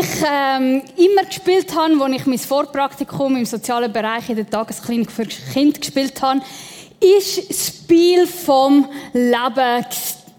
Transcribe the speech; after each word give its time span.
ich 0.00 0.22
ähm, 0.24 0.82
immer 0.96 1.24
gespielt 1.24 1.74
habe, 1.74 2.02
als 2.02 2.14
ich 2.14 2.26
mein 2.26 2.38
Vorpraktikum 2.38 3.36
im 3.36 3.44
sozialen 3.44 3.92
Bereich 3.92 4.28
in 4.28 4.36
der 4.36 4.48
Tagesklinik 4.48 5.10
für 5.10 5.26
Kinder 5.26 5.78
gespielt 5.78 6.20
habe, 6.22 6.40
ist 7.00 7.48
das 7.48 7.68
Spiel 7.68 8.26
vom 8.26 8.88
Leben 9.12 9.86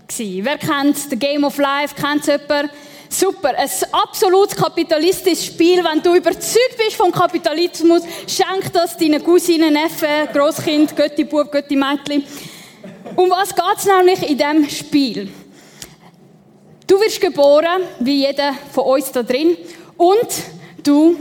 gewesen. 0.08 0.45
Wer 0.45 0.58
kennt 0.58 0.98
The 1.09 1.18
Game 1.18 1.44
of 1.44 1.58
Life? 1.58 1.95
Kennt 1.95 2.22
es 2.22 2.27
jemand? 2.27 2.72
Super. 3.09 3.58
Ein 3.58 3.70
absolut 3.91 4.55
kapitalistisches 4.55 5.48
Spiel. 5.48 5.84
Wenn 5.84 6.02
du 6.02 6.16
überzeugt 6.16 6.77
bist 6.77 6.96
vom 6.96 7.12
Kapitalismus, 7.12 8.04
schenk 8.27 8.71
das 8.71 8.98
deinen 8.98 9.23
Cousinen, 9.23 9.73
Neffen, 9.73 10.32
Grosskind, 10.34 10.96
Götti 10.96 11.23
Bub, 11.23 11.52
Götti 11.52 11.76
Mädchen. 11.76 12.23
Um 13.16 13.30
was 13.30 13.54
geht 13.54 13.77
es 13.77 13.85
nämlich 13.85 14.30
in 14.30 14.38
diesem 14.38 14.70
Spiel? 14.70 15.30
Du 16.90 16.99
wirst 16.99 17.21
geboren, 17.21 17.84
wie 17.99 18.26
jeder 18.26 18.55
von 18.71 18.85
uns 18.85 19.12
da 19.12 19.21
drin, 19.21 19.55
und 19.95 20.27
du 20.82 21.15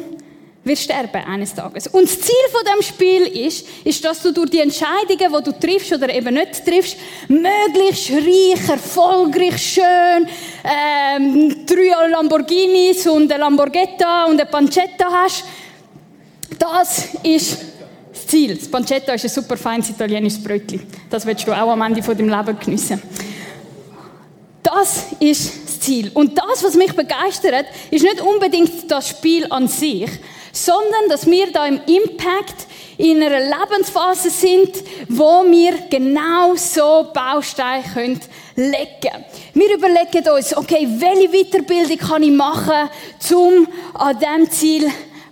wirst 0.65 0.85
sterben 0.85 1.23
eines 1.27 1.55
Tages. 1.55 1.89
Und 1.89 2.05
das 2.05 2.19
Ziel 2.23 2.35
von 2.51 2.63
dem 2.65 2.83
Spiel 2.83 3.47
ist, 3.47 3.67
ist, 3.85 4.03
dass 4.03 4.23
du 4.23 4.33
durch 4.33 4.49
die 4.49 4.61
Entscheidungen, 4.61 5.19
die 5.19 5.51
du 5.51 5.53
triffst 5.61 5.93
oder 5.93 6.09
eben 6.15 6.33
nicht 6.33 6.65
triffst, 6.65 6.97
möglichst 7.29 8.11
reich, 8.13 8.67
erfolgreich, 8.67 9.63
schön, 9.63 10.27
ähm, 10.65 11.67
drei 11.67 12.09
Lamborghinis 12.13 13.07
und 13.07 13.31
ein 13.31 13.39
Lamborghetta 13.39 14.25
und 14.25 14.41
ein 14.41 14.51
Pancetta 14.51 15.13
hast. 15.13 15.45
Das 16.59 17.09
ist 17.23 17.59
das 18.11 18.27
Ziel. 18.27 18.57
Das 18.57 18.71
Pancetta 18.71 19.13
ist 19.13 19.25
ein 19.25 19.29
super 19.29 19.59
feines 19.59 19.91
italienisches 19.91 20.43
Brötchen. 20.43 20.81
Das 21.11 21.27
willst 21.27 21.47
du 21.47 21.53
auch 21.53 21.73
am 21.73 21.83
Ende 21.83 22.03
von 22.03 22.17
deinem 22.17 22.31
Leben 22.31 22.59
geniessen. 22.59 23.03
Das 24.79 25.07
ist 25.19 25.65
das 25.65 25.81
Ziel. 25.81 26.09
Und 26.15 26.39
das, 26.39 26.63
was 26.63 26.75
mich 26.75 26.93
begeistert, 26.93 27.67
ist 27.91 28.05
nicht 28.05 28.21
unbedingt 28.21 28.89
das 28.89 29.09
Spiel 29.09 29.45
an 29.51 29.67
sich, 29.67 30.09
sondern 30.53 31.09
dass 31.09 31.27
wir 31.27 31.51
da 31.51 31.67
im 31.67 31.81
Impact 31.85 32.69
in 32.97 33.21
einer 33.21 33.41
Lebensphase 33.41 34.31
sind, 34.31 34.71
wo 35.09 35.45
wir 35.51 35.73
genau 35.91 36.55
so 36.55 37.09
Bausteine 37.13 37.83
können 37.93 38.21
legen. 38.55 39.25
Wir 39.53 39.75
überlegen 39.77 40.29
uns, 40.31 40.57
okay, 40.57 40.87
welche 40.89 41.29
Weiterbildung 41.29 41.99
kann 41.99 42.23
ich 42.23 42.31
machen, 42.31 42.89
um 43.33 43.67
an 43.95 44.17
dem 44.21 44.49
Ziel 44.49 44.89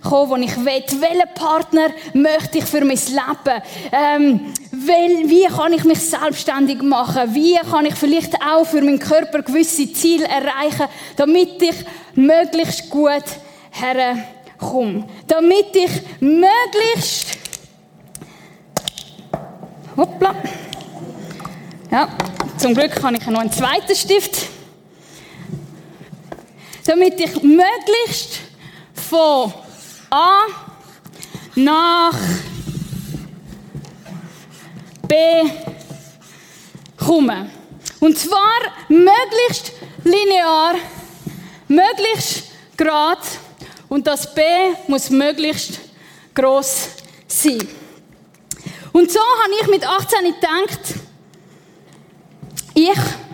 kommen, 0.09 0.41
das 0.41 0.51
ich 0.51 0.57
will. 0.57 1.01
Welchen 1.01 1.33
Partner 1.35 1.89
möchte 2.13 2.59
ich 2.59 2.65
für 2.65 2.81
mein 2.81 2.97
Leben? 2.97 3.61
Ähm, 3.91 4.53
wie 4.71 5.45
kann 5.45 5.73
ich 5.73 5.83
mich 5.83 5.99
selbstständig 5.99 6.81
machen? 6.81 7.33
Wie 7.33 7.57
kann 7.69 7.85
ich 7.85 7.95
vielleicht 7.95 8.35
auch 8.41 8.65
für 8.65 8.81
meinen 8.81 8.99
Körper 8.99 9.41
gewisse 9.41 9.91
Ziele 9.91 10.25
erreichen, 10.25 10.87
damit 11.15 11.61
ich 11.61 11.75
möglichst 12.15 12.89
gut 12.89 13.23
herkomme? 13.71 15.05
Damit 15.27 15.75
ich 15.75 15.91
möglichst 16.19 17.37
Hoppla. 19.95 20.35
Ja, 21.91 22.09
zum 22.57 22.75
Glück 22.75 23.01
habe 23.01 23.17
ich 23.17 23.25
noch 23.25 23.39
einen 23.39 23.51
zweiten 23.51 23.95
Stift. 23.95 24.47
Damit 26.85 27.19
ich 27.19 27.33
möglichst 27.41 28.39
von 28.93 29.51
A 30.09 30.45
nach 31.55 32.17
B 35.07 35.15
kommen. 36.97 37.49
Und 37.99 38.17
zwar 38.17 38.59
möglichst 38.87 39.73
linear, 40.03 40.75
möglichst 41.67 42.43
gerade 42.77 43.21
und 43.89 44.05
das 44.05 44.33
B 44.33 44.41
muss 44.87 45.09
möglichst 45.09 45.79
groß 46.35 46.89
sein. 47.27 47.67
Und 48.93 49.11
so 49.11 49.19
habe 49.19 49.53
ich 49.61 49.67
mit 49.67 49.87
18 49.87 50.19
gedacht, 50.33 50.79
ich 52.73 53.26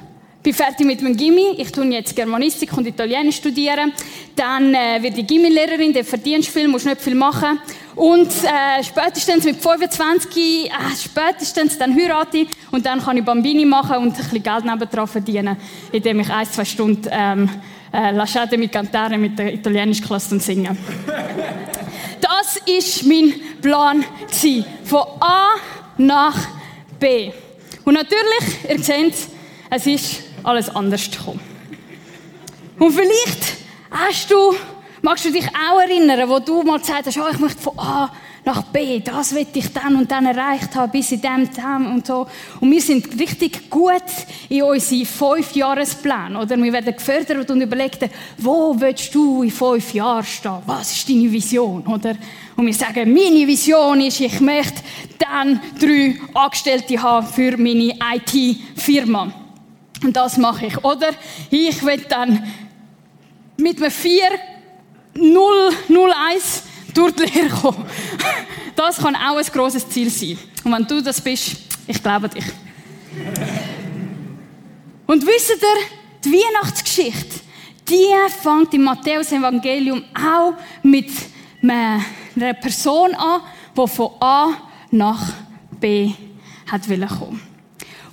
bin 0.43 0.53
fertig 0.53 0.85
mit 0.85 1.01
meinem 1.01 1.15
Gimmi, 1.15 1.55
ich 1.57 1.71
tue 1.71 1.85
jetzt 1.85 2.13
Germanistik 2.15 2.77
und 2.77 2.85
Italienisch 2.85 3.37
studieren, 3.37 3.93
dann 4.35 4.73
äh, 4.73 5.01
werde 5.01 5.21
ich 5.21 5.25
Gimmi-Lehrerin, 5.25 5.93
der 5.93 6.03
verdienst 6.03 6.49
viel, 6.49 6.67
musst 6.67 6.85
nicht 6.85 6.99
viel 6.99 7.15
machen 7.15 7.59
und 7.95 8.27
äh, 8.27 8.83
spätestens 8.83 9.45
mit 9.45 9.55
25, 9.55 10.65
äh, 10.65 10.69
spätestens 11.01 11.77
dann 11.77 11.95
heirate 11.95 12.39
ich 12.39 12.47
und 12.71 12.85
dann 12.85 13.01
kann 13.01 13.15
ich 13.15 13.23
Bambini 13.23 13.63
machen 13.63 13.97
und 13.97 14.09
ein 14.09 14.13
bisschen 14.13 14.43
Geld 14.43 14.65
nebendran 14.65 15.07
verdienen, 15.07 15.55
indem 15.93 16.19
ich 16.19 16.29
ein, 16.29 16.45
zwei 16.45 16.65
Stunden 16.65 17.07
ähm, 17.09 17.49
äh, 17.93 18.11
Lasciate 18.11 18.57
mi 18.57 18.67
cantare 18.67 19.17
mit 19.17 19.39
der 19.39 19.53
Italienischklasse 19.53 20.35
und 20.35 20.43
singen. 20.43 20.77
Das 22.19 22.57
ist 22.65 23.05
mein 23.05 23.33
Plan 23.61 24.03
gewesen. 24.27 24.65
Von 24.85 25.03
A 25.19 25.55
nach 25.97 26.37
B. 26.97 27.31
Und 27.83 27.95
natürlich, 27.95 28.69
ihr 28.69 28.79
seht, 28.81 29.13
es 29.69 29.85
ist 29.85 30.23
alles 30.43 30.73
anders 30.75 31.09
gekommen. 31.09 31.39
Und 32.79 32.91
vielleicht 32.91 33.57
hast 33.91 34.31
du, 34.31 34.55
magst 35.01 35.25
du 35.25 35.31
dich 35.31 35.47
auch 35.47 35.79
erinnern, 35.79 36.27
wo 36.29 36.39
du 36.39 36.63
mal 36.63 36.79
gesagt 36.79 37.07
hast, 37.07 37.17
oh, 37.17 37.27
ich 37.31 37.39
möchte 37.39 37.61
von 37.61 37.77
A 37.79 38.11
nach 38.45 38.63
B, 38.63 38.99
das 38.99 39.33
will 39.33 39.47
ich 39.53 39.71
dann 39.71 39.95
und 39.95 40.11
dann 40.11 40.25
erreicht 40.25 40.75
haben, 40.75 40.91
bis 40.91 41.11
in 41.11 41.21
dem, 41.21 41.49
dem 41.49 41.93
und 41.93 42.05
so. 42.05 42.27
Und 42.59 42.71
wir 42.71 42.81
sind 42.81 43.17
richtig 43.17 43.69
gut 43.69 44.03
in 44.49 44.63
unseren 44.63 45.05
Fünfjahresplänen, 45.05 46.35
oder? 46.35 46.57
Wir 46.57 46.73
werden 46.73 46.93
gefördert 46.93 47.49
und 47.49 47.61
überlegen, 47.61 48.09
wo 48.37 48.75
willst 48.77 49.15
du 49.15 49.43
in 49.43 49.51
fünf 49.51 49.93
Jahren 49.93 50.25
stehen? 50.25 50.57
Was 50.65 50.91
ist 50.91 51.07
deine 51.07 51.31
Vision, 51.31 51.87
oder? 51.87 52.15
Und 52.55 52.65
wir 52.65 52.73
sagen, 52.73 53.13
meine 53.13 53.47
Vision 53.47 54.01
ist, 54.01 54.19
ich 54.19 54.39
möchte 54.41 54.81
dann 55.19 55.61
drei 55.79 56.19
Angestellte 56.33 57.01
haben 57.01 57.27
für 57.27 57.55
meine 57.57 57.95
IT-Firma. 58.15 59.42
Und 60.03 60.15
das 60.15 60.37
mache 60.37 60.67
ich. 60.67 60.83
Oder 60.83 61.11
ich 61.49 61.83
will 61.83 62.05
dann 62.09 62.43
mit 63.57 63.81
einem 63.81 63.91
4 63.91 64.23
0 65.15 65.69
0 65.87 66.11
1 66.33 66.63
durch 66.93 67.13
die 67.15 67.23
Lehre 67.23 67.49
kommen. 67.49 67.85
Das 68.75 68.97
kann 68.97 69.15
auch 69.15 69.37
ein 69.37 69.45
grosses 69.45 69.87
Ziel 69.87 70.09
sein. 70.09 70.35
Und 70.63 70.71
wenn 70.71 70.87
du 70.87 70.99
das 71.03 71.21
bist, 71.21 71.57
ich 71.85 72.01
glaube 72.01 72.27
dich. 72.27 72.43
Und 75.05 75.23
wisst 75.27 75.51
ihr, 75.51 75.57
die 76.25 76.31
Weihnachtsgeschichte, 76.31 77.41
die 77.87 78.07
fängt 78.41 78.73
im 78.73 78.81
Matthäus-Evangelium 78.85 80.03
auch 80.15 80.53
mit 80.81 81.11
einer 81.61 82.53
Person 82.55 83.13
an, 83.13 83.41
die 83.77 83.87
von 83.87 84.09
A 84.19 84.53
nach 84.89 85.33
B 85.79 86.13
hat 86.65 86.87
kommen 86.87 87.52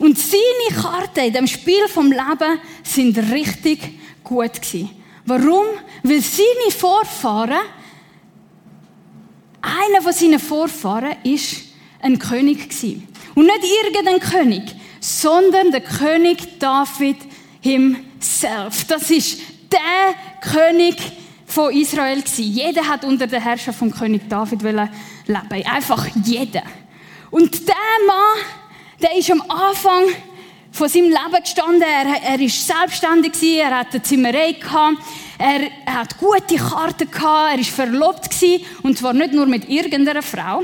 Und 0.01 0.19
seine 0.19 0.83
Karten 0.83 1.27
in 1.27 1.33
dem 1.33 1.47
Spiel 1.47 1.87
vom 1.87 2.11
Leben 2.11 2.59
sind 2.83 3.17
richtig 3.31 3.79
gut 4.25 4.61
gewesen. 4.61 4.91
Warum? 5.25 5.67
Weil 6.03 6.21
seine 6.21 6.73
Vorfahren 6.77 7.61
einer 9.63 10.03
von 10.03 10.13
seinen 10.13 10.39
Vorfahren 10.39 11.17
ist 11.23 11.63
ein 12.01 12.19
König 12.19 12.71
gewesen. 12.71 13.07
Und 13.35 13.45
nicht 13.45 13.65
irgendein 13.85 14.21
König, 14.21 14.63
sondern 15.01 15.71
der 15.71 15.83
König 15.83 16.59
David 16.59 17.17
himself. 17.61 18.85
Das 18.89 19.11
ist 19.11 19.41
der 19.71 20.15
König 20.41 20.97
von 21.47 21.73
Israel 21.75 22.23
gewesen. 22.23 22.45
Jeder 22.45 22.87
hat 22.89 23.05
unter 23.05 23.27
der 23.27 23.41
Herrschaft 23.41 23.79
von 23.79 23.91
König 23.91 24.29
David 24.29 24.63
leben. 24.63 24.91
Einfach 25.27 26.07
jeder. 26.25 26.63
Und 27.31 27.69
der 27.69 27.75
Mann, 28.07 28.60
der 29.03 29.17
ist 29.17 29.31
am 29.31 29.43
Anfang 29.49 30.05
von 30.73 30.89
seinem 30.89 31.09
Leben 31.09 31.43
gestanden. 31.43 31.83
Er, 31.83 32.23
er 32.23 32.41
ist 32.41 32.67
selbstständig 32.67 33.33
gewesen, 33.33 33.61
er 33.61 33.79
hatte 33.79 33.95
eine 33.95 34.03
Zimmerei 34.03 34.53
gehabt, 34.53 34.99
er, 35.39 35.71
er 35.87 35.95
hat 35.95 36.19
gute 36.19 36.57
Karten 36.57 37.11
gehabt, 37.11 37.55
er 37.55 37.59
ist 37.59 37.71
verlobt 37.71 38.31
gewesen, 38.31 38.65
und 38.83 38.99
zwar 38.99 39.13
nicht 39.13 39.33
nur 39.33 39.47
mit 39.47 39.69
irgendeiner 39.69 40.23
Frau, 40.23 40.63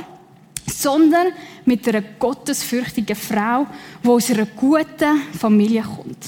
sondern 0.66 1.28
mit 1.64 1.88
einer 1.88 2.02
gottesfürchtigen 2.02 3.16
Frau, 3.16 3.66
die 4.02 4.08
aus 4.08 4.30
einer 4.30 4.46
guten 4.46 5.22
Familie 5.38 5.82
kommt. 5.82 6.18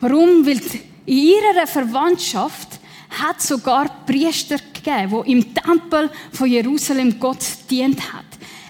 Warum? 0.00 0.46
Weil 0.46 0.60
in 1.06 1.18
ihrer 1.18 1.66
Verwandtschaft 1.66 2.68
hat 3.08 3.40
sogar 3.40 4.04
Priester 4.04 4.56
gegeben, 4.74 5.22
die 5.24 5.32
im 5.32 5.54
Tempel 5.54 6.10
von 6.32 6.48
Jerusalem 6.48 7.18
Gott 7.18 7.44
dient 7.70 8.12
hat. 8.12 8.24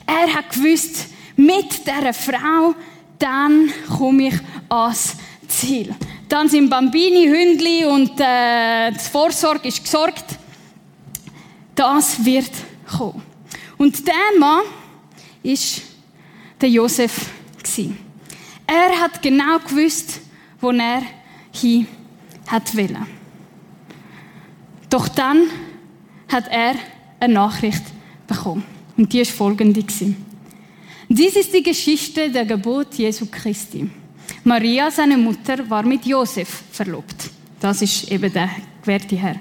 Er 0.07 0.33
hat 0.33 0.51
gewusst, 0.51 1.09
mit 1.37 1.87
dieser 1.87 2.13
Frau 2.13 2.75
dann 3.19 3.73
komme 3.97 4.29
ich 4.29 4.35
ans 4.69 5.17
Ziel. 5.49 5.95
Dann 6.29 6.49
sind 6.49 6.69
Bambini, 6.69 7.27
Hündli 7.27 7.85
und 7.85 8.21
äh, 8.21 8.91
die 8.91 8.99
Vorsorge 8.99 9.69
ist 9.69 9.83
gesorgt. 9.83 10.25
Das 11.75 12.25
wird 12.25 12.51
kommen. 12.87 13.23
Und 13.79 14.07
der 14.07 14.39
Mann 14.39 14.63
ist 15.43 15.83
der 16.61 16.71
Josef 16.71 17.31
Er 18.67 19.01
hat 19.01 19.23
genau 19.23 19.59
gewusst, 19.59 20.21
wo 20.61 20.71
er 20.71 21.03
hin 21.53 21.87
hat 22.47 22.77
wollen. 22.77 23.07
Doch 24.89 25.09
dann 25.09 25.49
hat 26.29 26.49
er 26.49 26.75
eine 27.21 27.35
Nachricht 27.35 27.83
bekommen. 28.27 28.65
Und 28.97 29.13
die 29.13 29.21
ist 29.21 29.33
folgende. 29.33 29.85
Dies 31.09 31.37
ist 31.37 31.55
die 31.55 31.63
Geschichte 31.63 32.31
der 32.31 32.45
Geburt 32.45 32.95
Jesu 32.95 33.27
Christi. 33.31 33.89
Maria, 34.43 34.91
seine 34.91 35.17
Mutter, 35.17 35.69
war 35.71 35.85
mit 35.85 36.05
Josef 36.05 36.65
verlobt. 36.73 37.31
Das 37.61 37.81
ist 37.81 38.11
eben 38.11 38.33
der 38.33 38.51
gewährte 38.83 39.17
Herr. 39.17 39.37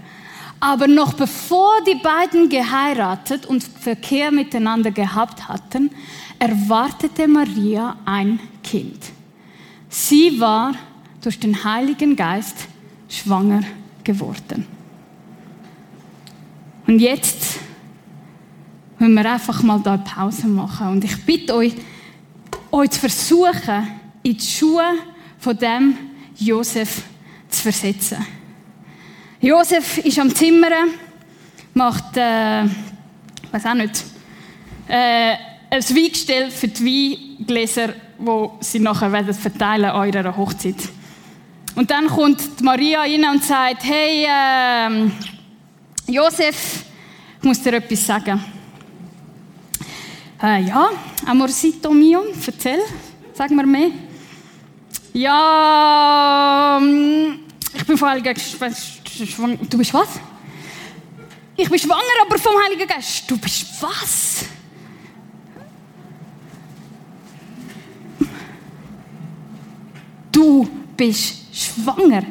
Aber 0.59 0.87
noch 0.87 1.13
bevor 1.13 1.73
die 1.87 1.99
beiden 2.01 2.49
geheiratet 2.49 3.45
und 3.45 3.63
Verkehr 3.63 4.31
miteinander 4.31 4.91
gehabt 4.91 5.47
hatten, 5.47 5.91
erwartete 6.39 7.27
Maria 7.27 7.97
ein 8.05 8.39
Kind. 8.63 8.99
Sie 9.89 10.39
war 10.39 10.73
durch 11.21 11.39
den 11.39 11.63
Heiligen 11.63 12.15
Geist 12.15 12.67
schwanger 13.09 13.61
geworden. 14.03 14.67
Und 16.87 16.99
jetzt 16.99 17.44
wollen 18.99 19.13
wir 19.13 19.31
einfach 19.31 19.61
mal 19.63 19.79
da 19.79 19.97
Pause 19.97 20.47
machen. 20.47 20.87
Und 20.87 21.03
ich 21.03 21.25
bitte 21.25 21.55
euch, 21.55 21.73
euch 22.71 22.89
zu 22.91 22.99
versuchen, 22.99 23.87
in 24.23 24.37
die 24.37 24.45
Schuhe 24.45 24.85
von 25.39 25.57
dem 25.57 25.97
Josef 26.37 27.03
zu 27.49 27.61
versetzen. 27.61 28.25
Josef 29.39 29.99
ist 29.99 30.17
am 30.19 30.33
Zimmern, 30.33 30.89
macht, 31.73 32.17
äh, 32.17 32.63
weiß 33.51 33.65
auch 33.65 33.73
nicht, 33.73 34.03
äh, 34.87 35.35
ein 35.69 35.83
Weingestell 35.83 36.49
für 36.49 36.67
die 36.67 37.37
Weingläser, 37.39 37.89
die 38.17 38.47
sie 38.61 38.79
nachher 38.79 39.11
werden 39.11 39.33
verteilen 39.33 39.85
an 39.85 40.07
ihrer 40.07 40.35
Hochzeit. 40.35 40.77
Und 41.75 41.91
dann 41.91 42.07
kommt 42.07 42.61
Maria 42.61 43.01
rein 43.01 43.25
und 43.25 43.43
sagt, 43.43 43.83
hey, 43.83 44.25
äh, 44.25 45.11
Josef, 46.07 46.85
ich 47.39 47.43
muss 47.43 47.61
dir 47.61 47.73
etwas 47.73 48.05
sagen. 48.05 48.54
Äh, 50.41 50.63
ja, 50.63 50.89
Amorsito 51.25 51.91
mio, 51.91 52.23
erzähl, 52.45 52.79
sag 53.33 53.51
mir 53.51 53.65
mehr. 53.65 53.91
Ja, 55.13 56.77
ähm, 56.77 57.39
ich 57.73 57.85
bin 57.85 57.97
vom 57.97 58.09
Heiligen 58.09 58.33
Geist. 58.33 58.57
Du 59.69 59.77
bist 59.77 59.93
was? 59.93 60.19
Ich 61.55 61.69
bin 61.69 61.79
schwanger, 61.79 62.01
aber 62.25 62.37
vom 62.37 62.53
Heiligen 62.61 62.85
Geist. 62.85 63.31
Du 63.31 63.37
bist 63.37 63.65
was? 63.81 64.45
Du 70.33 70.67
bist 70.97 71.55
schwanger. 71.55 72.23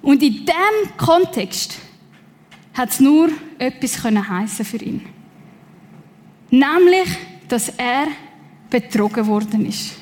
Und 0.00 0.22
in 0.22 0.32
diesem 0.46 0.96
Kontext 0.96 1.76
hat 2.72 2.88
es 2.88 3.00
nur 3.00 3.28
etwas 3.58 4.02
heißen 4.02 4.64
für 4.64 4.78
ihn. 4.78 5.15
Nämlich, 6.50 7.08
dass 7.48 7.70
er 7.70 8.08
betrogen 8.70 9.26
worden 9.26 9.66
ist. 9.66 9.92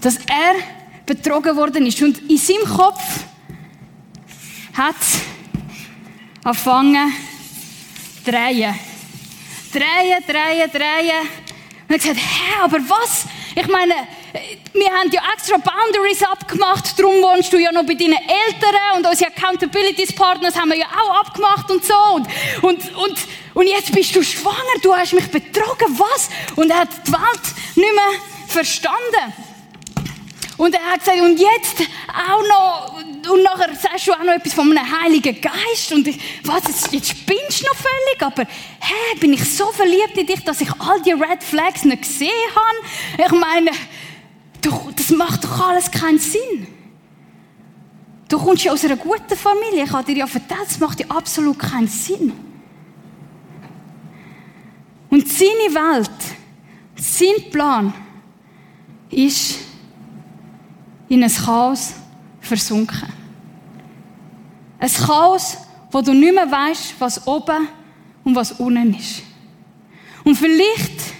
Dass 0.00 0.16
er 0.16 0.54
betrogen 1.06 1.56
worden 1.56 1.86
ist. 1.86 2.02
Und 2.02 2.18
in 2.30 2.38
seinem 2.38 2.64
Kopf 2.64 3.24
hat 4.74 4.96
angefangen 6.44 7.12
zu 8.24 8.30
drehen. 8.30 8.74
Drehen, 9.72 10.24
drehen, 10.26 10.70
drehen. 10.70 11.28
Und 11.88 11.90
er 11.90 11.94
hat 11.94 12.00
gesagt, 12.00 12.18
hä, 12.18 12.62
aber 12.62 12.78
was? 12.88 13.26
Ich 13.54 13.68
meine, 13.68 13.94
wir 14.72 14.90
haben 14.90 15.10
ja 15.10 15.20
extra 15.34 15.56
Boundaries 15.58 16.22
abgemacht, 16.22 16.98
darum 16.98 17.14
wohnst 17.22 17.52
du 17.52 17.58
ja 17.58 17.70
noch 17.70 17.84
bei 17.84 17.94
deinen 17.94 18.14
Eltern 18.14 18.96
und 18.96 19.06
unsere 19.06 19.30
Accountability 19.30 20.12
Partners 20.14 20.56
haben 20.56 20.70
wir 20.70 20.78
ja 20.78 20.86
auch 20.86 21.20
abgemacht 21.20 21.70
und 21.70 21.84
so. 21.84 21.94
Und, 22.14 22.28
und, 22.62 22.96
und, 22.96 23.18
und 23.54 23.66
jetzt 23.66 23.92
bist 23.92 24.14
du 24.16 24.22
schwanger, 24.22 24.56
du 24.82 24.94
hast 24.94 25.12
mich 25.12 25.30
betrogen, 25.30 25.98
was? 25.98 26.30
Und 26.56 26.70
er 26.70 26.80
hat 26.80 26.88
die 27.06 27.12
Welt 27.12 27.76
nicht 27.76 27.94
mehr 27.94 28.20
verstanden. 28.48 29.32
Und 30.56 30.74
er 30.74 30.92
hat 30.92 31.00
gesagt, 31.00 31.20
und 31.20 31.38
jetzt 31.38 31.88
auch 32.08 32.42
noch, 32.46 33.32
und 33.32 33.42
nachher 33.42 33.74
sagst 33.74 34.06
du 34.06 34.12
auch 34.12 34.22
noch 34.22 34.34
etwas 34.34 34.52
von 34.52 34.70
einem 34.70 35.02
Heiligen 35.02 35.40
Geist. 35.40 35.92
Und 35.92 36.06
ich, 36.06 36.18
was, 36.44 36.62
jetzt, 36.92 37.10
spinnst 37.10 37.62
du 37.62 37.66
noch 37.66 37.74
völlig, 37.74 38.22
aber 38.22 38.42
hä, 38.44 39.18
bin 39.18 39.32
ich 39.32 39.44
so 39.44 39.66
verliebt 39.72 40.16
in 40.16 40.26
dich, 40.26 40.44
dass 40.44 40.60
ich 40.60 40.70
all 40.78 41.00
die 41.02 41.12
Red 41.12 41.42
Flags 41.42 41.84
nicht 41.84 42.02
gesehen 42.02 42.30
habe? 42.54 43.26
Ich 43.26 43.40
meine, 43.40 43.70
das 44.62 45.10
macht 45.10 45.44
doch 45.44 45.68
alles 45.68 45.90
keinen 45.90 46.18
Sinn. 46.18 46.66
Du 48.28 48.38
kommst 48.38 48.64
ja 48.64 48.72
aus 48.72 48.84
einer 48.84 48.96
guten 48.96 49.36
Familie. 49.36 49.84
Ich 49.84 49.92
habe 49.92 50.04
dir 50.04 50.18
ja 50.18 50.24
erzählt, 50.24 50.44
das 50.66 50.78
macht 50.78 51.00
ja 51.00 51.06
absolut 51.08 51.58
keinen 51.58 51.88
Sinn. 51.88 52.32
Und 55.10 55.28
seine 55.28 55.50
Welt, 55.50 56.10
sein 56.96 57.50
Plan 57.50 57.92
ist, 59.10 59.58
in 61.08 61.22
ein 61.22 61.30
Chaos 61.30 61.92
versunken. 62.40 63.12
Ein 64.78 64.90
Chaos, 64.90 65.58
wo 65.90 66.00
du 66.00 66.14
nicht 66.14 66.34
mehr 66.34 66.50
weißt, 66.50 66.94
was 66.98 67.26
oben 67.26 67.68
und 68.24 68.34
was 68.34 68.52
unten 68.52 68.94
ist. 68.94 69.22
Und 70.24 70.36
vielleicht 70.36 71.11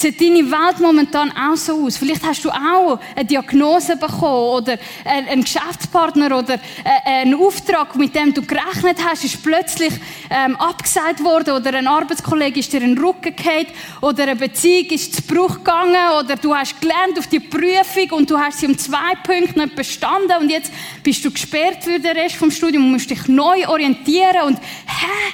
sieht 0.00 0.20
deine 0.20 0.50
Welt 0.50 0.80
momentan 0.80 1.32
auch 1.32 1.56
so 1.56 1.84
aus. 1.84 1.96
Vielleicht 1.96 2.24
hast 2.24 2.44
du 2.44 2.50
auch 2.50 2.98
eine 3.14 3.24
Diagnose 3.24 3.96
bekommen 3.96 4.64
oder 4.64 4.78
einen 5.04 5.42
Geschäftspartner 5.42 6.38
oder 6.38 6.58
einen 7.04 7.34
Auftrag, 7.34 7.96
mit 7.96 8.14
dem 8.14 8.34
du 8.34 8.42
gerechnet 8.42 8.98
hast, 9.04 9.24
ist 9.24 9.42
plötzlich 9.42 9.92
ähm, 10.30 10.56
abgesagt 10.56 11.22
worden 11.22 11.54
oder 11.54 11.74
ein 11.74 11.86
Arbeitskollege 11.86 12.60
ist 12.60 12.72
dir 12.72 12.82
in 12.82 12.94
den 12.94 13.04
Rücken 13.04 13.34
gefallen 13.34 13.66
oder 14.00 14.24
eine 14.24 14.36
Beziehung 14.36 14.86
ist 14.90 15.14
zu 15.14 15.22
Bruch 15.22 15.56
gegangen 15.56 16.12
oder 16.18 16.36
du 16.36 16.54
hast 16.54 16.80
gelernt 16.80 17.18
auf 17.18 17.26
die 17.26 17.40
Prüfung 17.40 18.10
und 18.18 18.30
du 18.30 18.38
hast 18.38 18.60
sie 18.60 18.66
um 18.66 18.76
zwei 18.76 19.14
Punkte 19.22 19.58
nicht 19.60 19.76
bestanden 19.76 20.36
und 20.40 20.50
jetzt 20.50 20.72
bist 21.02 21.24
du 21.24 21.30
gesperrt 21.30 21.84
für 21.84 21.98
den 21.98 22.16
Rest 22.16 22.36
vom 22.36 22.50
Studium 22.50 22.84
und 22.84 22.92
musst 22.92 23.10
dich 23.10 23.26
neu 23.28 23.66
orientieren 23.68 24.42
und 24.46 24.58
hä? 24.58 25.32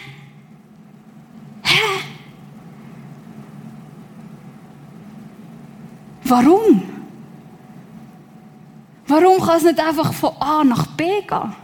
Hä? 1.64 2.11
Warum? 6.32 6.82
Warum 9.06 9.38
kann 9.38 9.58
es 9.58 9.64
nicht 9.64 9.78
einfach 9.78 10.14
von 10.14 10.30
A 10.40 10.64
nach 10.64 10.86
B 10.86 11.04
gehen? 11.04 11.54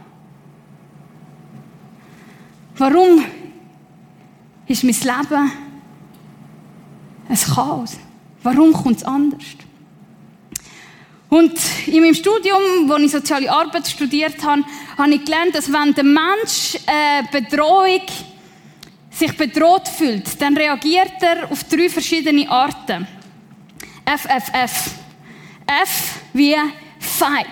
Warum 2.77 3.25
ist 4.67 4.83
mein 4.83 4.93
Leben 4.93 5.51
ein 7.29 7.35
Chaos? 7.35 7.97
Warum 8.43 8.71
kommt 8.71 8.97
es 8.97 9.03
anders? 9.03 9.43
Und 11.29 11.59
in 11.87 12.01
meinem 12.01 12.13
Studium, 12.13 12.87
wo 12.87 12.95
ich 12.97 13.09
soziale 13.09 13.51
Arbeit 13.51 13.87
studiert 13.87 14.43
habe, 14.45 14.63
habe 14.99 15.15
ich 15.15 15.25
gelernt, 15.25 15.55
dass 15.55 15.73
wenn 15.73 15.95
der 15.95 16.03
Mensch 16.03 16.75
äh, 16.85 17.23
Bedrohung 17.31 18.05
sich 19.09 19.35
bedroht 19.35 19.87
fühlt, 19.87 20.39
dann 20.39 20.55
reagiert 20.55 21.13
er 21.21 21.51
auf 21.51 21.63
drei 21.63 21.89
verschiedene 21.89 22.47
Arten. 22.47 23.07
FFF. 24.17 24.91
F 25.65 26.19
wie 26.33 26.55
Fight. 26.99 27.45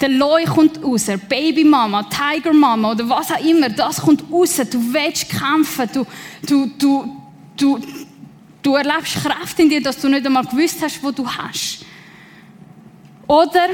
Der 0.00 0.08
Leu 0.08 0.44
kommt 0.44 0.82
raus, 0.82 1.06
Babymama, 1.28 2.02
Tigermama 2.02 2.90
oder 2.90 3.08
was 3.08 3.30
auch 3.30 3.44
immer, 3.44 3.68
das 3.68 4.00
kommt 4.00 4.24
raus. 4.30 4.56
Du 4.56 4.92
willst 4.92 5.28
kämpfen, 5.30 5.88
du, 5.92 6.04
du, 6.44 6.66
du, 6.76 7.16
du, 7.56 7.78
du 8.62 8.74
erlebst 8.74 9.22
Kraft 9.22 9.58
in 9.60 9.68
dir, 9.68 9.80
dass 9.80 9.98
du 9.98 10.08
nicht 10.08 10.26
einmal 10.26 10.44
gewusst 10.44 10.82
hast, 10.82 11.02
wo 11.02 11.12
du 11.12 11.26
hast. 11.26 11.84
Oder 13.28 13.68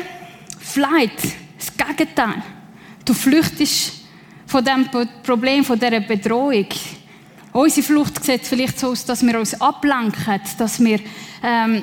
Flight, 0.61 1.18
das 1.56 1.75
Gegenteil. 1.75 2.42
Du 3.04 3.14
flüchtest 3.14 3.94
von 4.47 4.62
dem 4.62 4.87
Problem, 5.23 5.64
von 5.64 5.78
dieser 5.78 6.00
Bedrohung. 6.00 6.66
Unsere 7.58 7.84
Flucht 7.84 8.24
sieht 8.24 8.46
vielleicht 8.46 8.78
so 8.78 8.90
aus, 8.90 9.04
dass 9.04 9.26
wir 9.26 9.36
uns 9.36 9.60
ablenken, 9.60 10.40
dass 10.58 10.78
wir 10.78 11.00
ähm, 11.42 11.82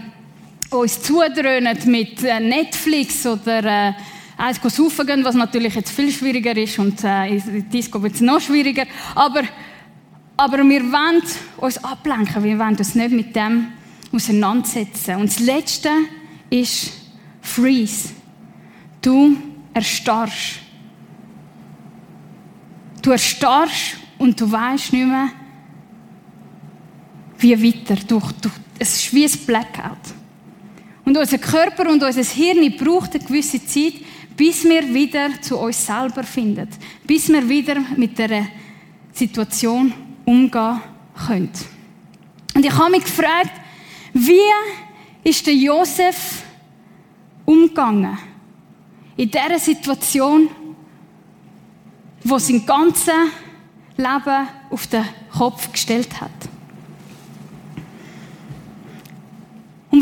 uns 0.70 1.02
zudröhnen 1.02 1.78
mit 1.88 2.24
äh, 2.24 2.40
Netflix 2.40 3.28
oder 3.28 3.90
äh, 3.90 3.94
eins 4.38 4.62
saufen 4.74 5.06
gehen, 5.06 5.26
was 5.26 5.36
natürlich 5.36 5.76
jetzt 5.76 5.92
viel 5.92 6.14
schwieriger 6.14 6.56
ist 6.56 6.80
und 6.80 7.04
äh, 7.04 7.28
in 7.28 7.70
Disco 7.70 8.02
wird 8.02 8.16
es 8.16 8.22
noch 8.22 8.40
schwieriger. 8.40 8.86
Aber, 9.16 9.42
aber 10.38 10.60
wir 10.60 10.82
wollen 10.82 11.22
uns 11.58 11.84
ablenken, 11.84 12.42
wir 12.42 12.58
wollen 12.58 12.78
uns 12.78 12.96
nicht 12.96 13.12
mit 13.12 13.36
dem 13.36 13.68
auseinandersetzen. 14.14 15.18
Und 15.18 15.26
das 15.26 15.40
Letzte 15.40 15.90
ist 16.50 16.94
Freeze. 17.42 18.12
Du 19.02 19.36
erstarrst. 19.74 20.62
Du 23.02 23.12
erstarrst 23.12 23.98
und 24.18 24.40
du 24.40 24.50
weißt 24.50 24.94
nicht 24.94 25.06
mehr, 25.06 25.32
wie 27.40 27.64
weiter. 27.64 27.96
Durch, 28.08 28.32
durch, 28.34 28.54
es 28.80 28.96
ist 28.96 29.14
wie 29.14 29.26
ein 29.26 29.46
Blackout. 29.46 30.14
Und 31.06 31.18
unser 31.18 31.38
Körper 31.38 31.90
und 31.90 32.04
unser 32.04 32.24
Hirn 32.24 32.76
braucht 32.78 33.16
eine 33.16 33.24
gewisse 33.24 33.64
Zeit, 33.66 33.94
bis 34.36 34.64
wir 34.64 34.94
wieder 34.94 35.42
zu 35.42 35.58
uns 35.58 35.86
selber 35.86 36.24
finden, 36.24 36.68
bis 37.04 37.30
wir 37.30 37.48
wieder 37.48 37.80
mit 37.96 38.18
der 38.18 38.48
Situation 39.14 39.94
umgehen 40.26 40.82
können. 41.28 41.52
Und 42.54 42.66
ich 42.66 42.74
habe 42.74 42.92
mich 42.92 43.04
gefragt, 43.04 43.52
wie 44.14 44.42
ist 45.24 45.46
der 45.46 45.56
Josef 45.56 46.44
umgegangen 47.46 48.18
in 49.16 49.30
dieser 49.30 49.60
Situation, 49.60 50.50
wo 52.24 52.38
sein 52.38 52.66
ganzes 52.66 53.14
Leben 53.96 54.48
auf 54.70 54.88
den 54.88 55.06
Kopf 55.32 55.72
gestellt 55.72 56.20
hat. 56.20 56.32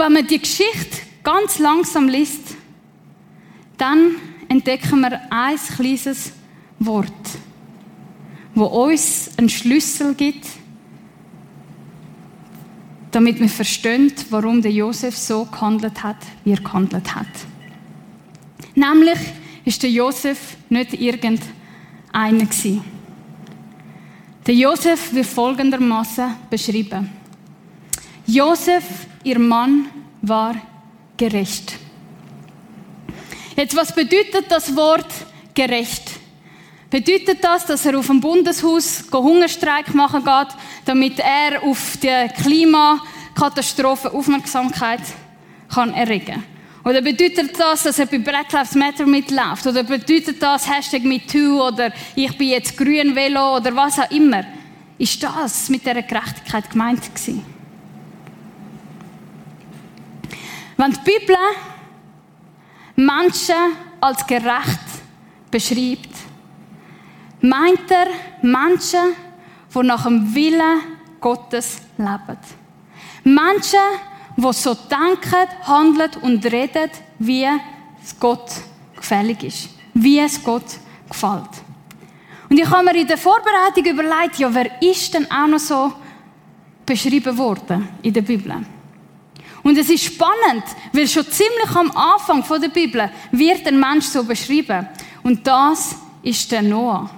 Wenn 0.04 0.12
man 0.12 0.28
die 0.28 0.40
Geschichte 0.40 0.98
ganz 1.24 1.60
langsam 1.60 2.10
liest, 2.10 2.58
dann 3.78 4.16
entdecken 4.50 5.00
wir 5.00 5.22
ein 5.32 5.56
kleines 5.56 6.34
Wort, 6.78 7.08
wo 8.54 8.66
uns 8.66 9.32
einen 9.38 9.48
Schlüssel 9.48 10.14
gibt, 10.14 10.46
damit 13.12 13.40
wir 13.40 13.48
verstehen, 13.48 14.12
warum 14.30 14.62
der 14.62 14.74
Josef 14.74 15.16
so 15.16 15.46
gehandelt 15.46 16.04
hat, 16.04 16.18
wie 16.44 16.52
er 16.52 16.60
gehandelt 16.60 17.16
hat. 17.16 17.28
Nämlich 18.76 19.20
ist 19.64 19.84
der 19.84 19.90
Josef 19.90 20.58
nicht 20.68 20.96
irgendeiner. 20.96 22.50
Der 24.46 24.54
Josef 24.54 25.14
wird 25.14 25.28
folgendermaßen 25.28 26.36
beschrieben. 26.50 27.23
Josef, 28.26 28.84
ihr 29.24 29.40
Mann, 29.40 29.88
war 30.22 30.56
gerecht. 31.18 31.74
Jetzt, 33.56 33.76
was 33.76 33.94
bedeutet 33.94 34.46
das 34.50 34.76
Wort 34.76 35.12
gerecht? 35.54 36.12
Bedeutet 36.90 37.44
das, 37.44 37.66
dass 37.66 37.86
er 37.86 37.98
auf 37.98 38.08
dem 38.08 38.22
Bundeshaus 38.22 39.04
Hungerstreik 39.12 39.94
machen 39.94 40.24
geht, 40.24 40.48
damit 40.86 41.20
er 41.20 41.64
auf 41.64 41.98
die 41.98 42.28
Klimakatastrophe 42.42 44.14
Aufmerksamkeit 44.14 45.02
kann 45.70 45.94
erregen 45.94 46.44
Oder 46.86 47.02
bedeutet 47.02 47.60
das, 47.60 47.84
dass 47.84 48.00
er 48.00 48.06
bei 48.06 48.20
Black 48.20 48.52
Lives 48.52 48.76
Matter 48.76 49.06
mitläuft? 49.06 49.66
Oder 49.66 49.84
bedeutet 49.84 50.42
das 50.42 50.70
Hashtag 50.70 51.04
MeToo 51.04 51.68
oder 51.68 51.92
ich 52.16 52.38
bin 52.38 52.50
jetzt 52.50 52.78
grün 52.78 53.16
Velo 53.16 53.58
oder 53.58 53.76
was 53.76 54.00
auch 54.00 54.12
immer? 54.12 54.46
Ist 54.98 55.22
das 55.22 55.70
mit 55.70 55.82
dieser 55.86 56.04
Gerechtigkeit 56.04 56.70
gemeint 56.70 57.04
gewesen? 57.14 57.53
Wenn 60.78 60.92
die 60.92 61.00
Bibel 61.00 61.38
Menschen 62.96 63.76
als 64.00 64.26
gerecht 64.26 64.80
beschreibt, 65.50 66.10
meint 67.42 67.90
er 67.92 68.08
Menschen, 68.42 69.16
die 69.74 69.84
nach 69.84 70.04
dem 70.04 70.34
Willen 70.34 70.82
Gottes 71.20 71.82
leben. 71.98 72.38
Menschen, 73.24 73.80
die 74.36 74.54
so 74.54 74.74
denken, 74.74 75.48
handeln 75.64 76.12
und 76.22 76.46
reden, 76.46 76.90
wie 77.20 77.48
es 78.04 78.20
Gott 78.20 78.52
gefällig 78.96 79.44
ist. 79.44 79.70
Wie 79.94 80.20
es 80.20 80.44
Gott 80.44 80.80
gefällt. 81.08 81.50
Und 82.50 82.60
ich 82.60 82.70
habe 82.70 82.86
mir 82.86 83.00
in 83.00 83.08
der 83.08 83.18
Vorbereitung 83.18 83.86
überlegt, 83.86 84.38
ja, 84.38 84.54
wer 84.54 84.82
ist 84.82 85.14
denn 85.14 85.30
auch 85.32 85.48
noch 85.48 85.60
so 85.60 85.94
beschrieben 86.86 87.38
worden 87.38 87.88
in 88.02 88.14
der 88.14 88.22
Bibel? 88.22 88.66
Und 89.64 89.78
es 89.78 89.90
ist 89.90 90.04
spannend, 90.04 90.66
weil 90.92 91.08
schon 91.08 91.26
ziemlich 91.26 91.74
am 91.74 91.90
Anfang 91.92 92.44
der 92.62 92.68
Bibel 92.68 93.10
wird 93.32 93.66
ein 93.66 93.80
Mensch 93.80 94.06
so 94.06 94.24
beschrieben. 94.24 94.88
Und 95.24 95.48
das 95.48 95.96
ist 96.22 96.52
der 96.52 96.62
Noah. 96.62 97.10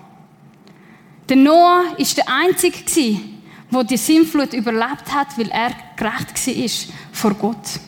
Der 1.27 1.37
Noah 1.37 1.95
ist 1.97 2.17
der 2.17 2.25
Einzige 2.29 2.83
gewesen, 2.83 3.43
der 3.71 3.83
die 3.83 3.97
Sintflut 3.97 4.53
überlebt 4.53 5.11
hat, 5.11 5.35
weil 5.37 5.49
er 5.49 5.71
gerecht 5.95 6.47
war 6.47 6.95
vor 7.11 7.33
Gott. 7.33 7.79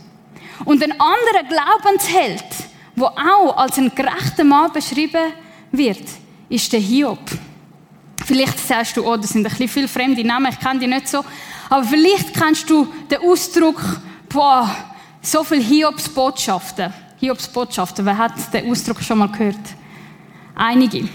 Und 0.65 0.83
ein 0.83 0.91
anderer 0.91 1.43
Glaubensheld, 1.47 2.45
der 2.95 3.05
auch 3.05 3.57
als 3.57 3.77
ein 3.77 3.93
gerechter 3.93 4.43
Mann 4.43 4.73
beschrieben 4.73 5.33
wird, 5.71 6.03
ist 6.49 6.73
der 6.73 6.79
Hiob. 6.79 7.19
Vielleicht 8.25 8.59
sagst 8.67 8.97
du, 8.97 9.05
oh, 9.05 9.15
das 9.17 9.29
sind 9.29 9.45
ein 9.45 9.51
bisschen 9.51 9.69
viele 9.69 9.87
fremde 9.87 10.23
Namen, 10.23 10.51
ich 10.51 10.59
kenne 10.59 10.79
die 10.79 10.87
nicht 10.87 11.07
so. 11.07 11.23
Aber 11.69 11.83
vielleicht 11.83 12.33
kennst 12.33 12.69
du 12.69 12.87
den 13.09 13.19
Ausdruck, 13.19 13.79
boah, 14.29 14.69
so 15.21 15.43
viele 15.43 15.61
Hiobs 15.61 16.09
Botschaften. 16.09 16.93
Hiobs 17.19 17.47
Botschaften, 17.47 18.05
wer 18.05 18.17
hat 18.17 18.53
den 18.53 18.69
Ausdruck 18.69 19.01
schon 19.01 19.17
mal 19.17 19.29
gehört? 19.31 19.55
Einige. 20.55 21.09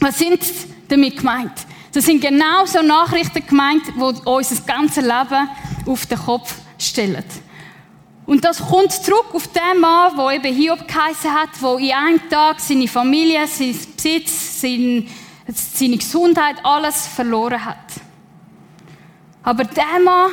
Was 0.00 0.18
sind 0.18 0.40
damit 0.88 1.16
gemeint? 1.18 1.52
Das 1.92 2.06
sind 2.06 2.20
genau 2.20 2.64
so 2.64 2.80
Nachrichten 2.80 3.46
gemeint, 3.46 3.82
die 3.88 4.00
unser 4.00 4.62
ganzes 4.62 5.04
Leben 5.04 5.48
auf 5.86 6.06
den 6.06 6.18
Kopf 6.18 6.54
stellen. 6.78 7.24
Und 8.24 8.44
das 8.44 8.58
kommt 8.58 8.92
zurück 8.92 9.26
auf 9.32 9.48
den 9.48 9.80
Mann, 9.80 10.16
der 10.16 10.30
eben 10.30 10.54
Hiob 10.54 10.86
geheißen 10.86 11.32
hat, 11.32 11.50
der 11.60 11.78
in 11.78 11.92
einem 11.92 12.28
Tag 12.30 12.60
seine 12.60 12.88
Familie, 12.88 13.46
sein 13.46 13.76
Besitz, 13.96 14.60
seine 14.60 15.96
Gesundheit, 15.96 16.56
alles 16.62 17.08
verloren 17.08 17.64
hat. 17.64 17.76
Aber 19.42 19.64
der 19.64 19.98
Mann 20.04 20.30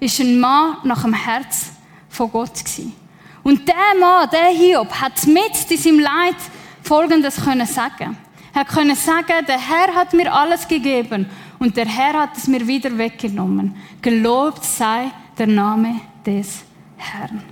ist 0.00 0.20
ein 0.20 0.38
Mann 0.38 0.76
nach 0.84 1.02
dem 1.02 1.14
Herz 1.14 1.70
von 2.08 2.30
Gott 2.30 2.54
gewesen. 2.54 2.94
Und 3.42 3.66
der 3.66 3.74
Mann, 3.98 4.28
der 4.30 4.48
Hiob, 4.48 4.92
hat 4.92 5.26
mit 5.26 5.70
in 5.70 5.78
seinem 5.78 6.00
Leid 6.00 6.36
Folgendes 6.82 7.36
können 7.36 7.66
sagen. 7.66 8.16
Er 8.54 8.64
konnte 8.64 8.94
sagen, 8.94 9.44
der 9.46 9.58
Herr 9.58 9.94
hat 9.94 10.14
mir 10.14 10.32
alles 10.32 10.66
gegeben 10.66 11.26
und 11.58 11.76
der 11.76 11.86
Herr 11.86 12.14
hat 12.14 12.36
es 12.36 12.46
mir 12.48 12.66
wieder 12.66 12.96
weggenommen. 12.96 13.76
Gelobt 14.00 14.64
sei 14.64 15.10
der 15.36 15.46
Name 15.46 16.00
des 16.24 16.64
Herrn. 16.96 17.42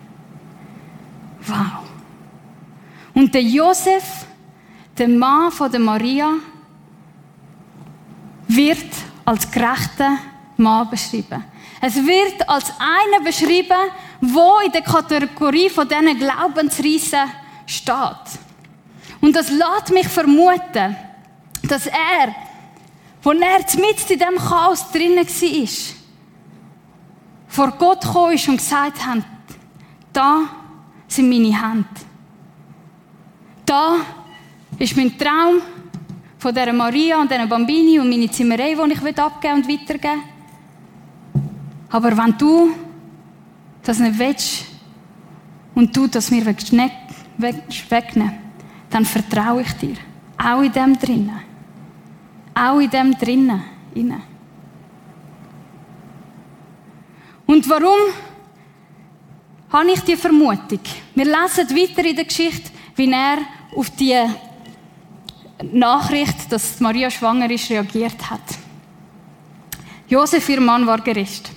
Wow. 1.47 1.85
Und 3.15 3.33
der 3.35 3.43
Josef, 3.43 4.27
der 4.99 5.09
Mann 5.09 5.53
von 5.53 5.71
der 5.71 5.81
Maria, 5.81 6.33
wird 8.49 8.87
als 9.25 9.51
gerechter 9.51 10.19
Mann 10.57 10.89
beschrieben. 10.89 11.45
Es 11.81 11.97
wird 11.97 12.49
als 12.49 12.73
einer 12.79 13.25
beschrieben, 13.25 13.91
wo 14.21 14.61
in 14.65 14.73
der 14.73 14.83
Kategorie 14.83 15.69
von 15.69 15.89
diesen 15.89 16.19
Glaubensriesen 16.19 17.31
steht. 17.67 18.41
Und 19.21 19.35
das 19.35 19.51
lässt 19.51 19.93
mich 19.93 20.09
vermuten, 20.09 20.97
dass 21.63 21.87
er, 21.87 22.35
wo 23.23 23.33
er 23.33 23.59
mit 23.59 24.11
in 24.11 24.19
diesem 24.19 24.37
Chaos 24.37 24.91
drinnen 24.91 25.27
war, 25.27 25.69
vor 27.49 27.71
Gott 27.73 28.03
gekommen 28.03 28.35
ist 28.35 28.49
und 28.49 28.57
gesagt 28.57 29.05
hat, 29.05 29.25
da 30.13 30.43
sind 31.09 31.29
meine 31.29 31.61
Hände. 31.61 31.89
Da 33.65 33.97
ist 34.79 34.97
mein 34.97 35.17
Traum 35.19 35.61
von 36.39 36.55
dieser 36.55 36.73
Maria 36.73 37.21
und 37.21 37.31
dieser 37.31 37.47
Bambini 37.47 37.99
und 37.99 38.09
meine 38.09 38.31
Zimmerei, 38.31 38.75
die 38.75 38.93
ich 38.93 39.19
abgeben 39.19 39.55
und 39.55 39.69
weitergeben 39.69 40.23
will. 40.23 40.36
Aber 41.91 42.17
wenn 42.17 42.37
du 42.39 42.71
das 43.83 43.99
nicht 43.99 44.19
willst 44.19 44.65
und 45.75 45.97
du 45.97 46.07
das 46.07 46.31
mir 46.31 46.45
wegnehmen 46.45 46.91
dann 48.91 49.05
vertraue 49.05 49.63
ich 49.63 49.73
dir. 49.73 49.97
Auch 50.39 50.63
in 50.63 50.73
dem 50.73 50.99
drinnen. 50.99 51.41
Auch 52.55 52.79
in 52.79 52.91
dem 52.91 53.17
drinnen. 53.17 53.63
Innen. 53.95 54.23
Und 57.47 57.69
warum 57.69 58.13
habe 59.71 59.91
ich 59.91 60.01
die 60.01 60.17
Vermutung? 60.17 60.81
Wir 61.15 61.25
lesen 61.25 61.71
weiter 61.71 62.05
in 62.05 62.17
der 62.17 62.25
Geschichte, 62.25 62.71
wie 62.95 63.11
er 63.11 63.39
auf 63.75 63.91
die 63.91 64.17
Nachricht, 65.73 66.51
dass 66.51 66.81
Maria 66.81 67.11
schwanger 67.11 67.51
ist, 67.51 67.71
reagiert 67.71 68.31
hat. 68.31 68.43
Josef, 70.09 70.49
ihr 70.49 70.61
Mann, 70.61 70.87
war 70.87 71.01
gerecht. 71.01 71.51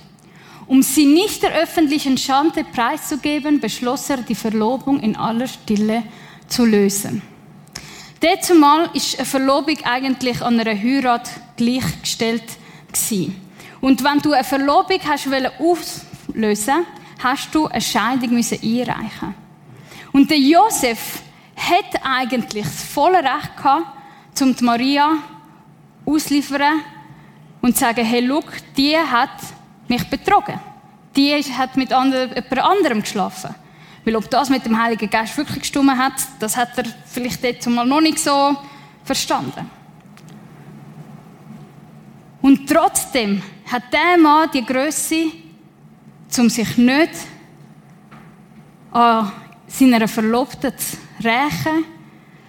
Um 0.70 0.82
sie 0.82 1.04
nicht 1.04 1.42
der 1.42 1.52
öffentlichen 1.54 2.16
Schande 2.16 2.62
preiszugeben, 2.62 3.58
beschloss 3.58 4.08
er, 4.08 4.18
die 4.18 4.36
Verlobung 4.36 5.00
in 5.00 5.16
aller 5.16 5.48
Stille 5.48 6.04
zu 6.46 6.64
lösen. 6.64 7.22
Dazumal 8.20 8.88
ist 8.94 9.16
eine 9.16 9.26
Verlobung 9.26 9.78
eigentlich 9.82 10.40
an 10.40 10.60
einer 10.60 10.80
Heirat 10.80 11.28
gleichgestellt 11.56 12.44
gewesen. 12.86 13.34
Und 13.80 14.04
wenn 14.04 14.20
du 14.20 14.30
eine 14.30 14.44
Verlobung 14.44 15.00
hast 15.08 15.26
auslösen 15.58 16.86
hast 17.18 17.52
du 17.52 17.66
eine 17.66 17.80
Scheidung 17.80 18.30
müssen 18.34 18.60
einreichen. 18.62 19.34
Und 20.12 20.30
der 20.30 20.38
Josef 20.38 21.22
hat 21.56 22.00
eigentlich 22.04 22.64
das 22.64 22.84
volle 22.84 23.18
Recht 23.18 23.56
gehabt, 23.56 24.40
um 24.40 24.54
die 24.54 24.62
Maria 24.62 25.16
auszuliefern 26.06 26.84
und 27.60 27.74
zu 27.74 27.80
sagen, 27.80 28.04
hey, 28.04 28.20
look, 28.20 28.44
die 28.76 28.96
hat 28.96 29.30
mich 29.90 30.08
betrogen. 30.08 30.58
Die 31.14 31.34
hat 31.34 31.76
mit 31.76 31.90
jemand 31.90 32.58
anderem 32.58 33.02
geschlafen. 33.02 33.54
Weil 34.04 34.16
ob 34.16 34.30
das 34.30 34.48
mit 34.48 34.64
dem 34.64 34.80
Heiligen 34.82 35.10
Geist 35.10 35.36
wirklich 35.36 35.60
gestimmt 35.60 35.90
hat, 35.98 36.14
das 36.38 36.56
hat 36.56 36.70
er 36.78 36.84
vielleicht 37.04 37.42
jetzt 37.42 37.68
mal 37.68 37.84
noch 37.84 38.00
nicht 38.00 38.18
so 38.18 38.56
verstanden. 39.04 39.68
Und 42.40 42.66
trotzdem 42.68 43.42
hat 43.70 43.92
der 43.92 44.16
Mann 44.16 44.48
die 44.54 44.64
Größe, 44.64 45.26
um 46.38 46.48
sich 46.48 46.78
nicht 46.78 47.10
an 48.92 49.30
seiner 49.66 50.08
Verlobten 50.08 50.72
zu 50.78 50.96
rächen, 51.22 51.84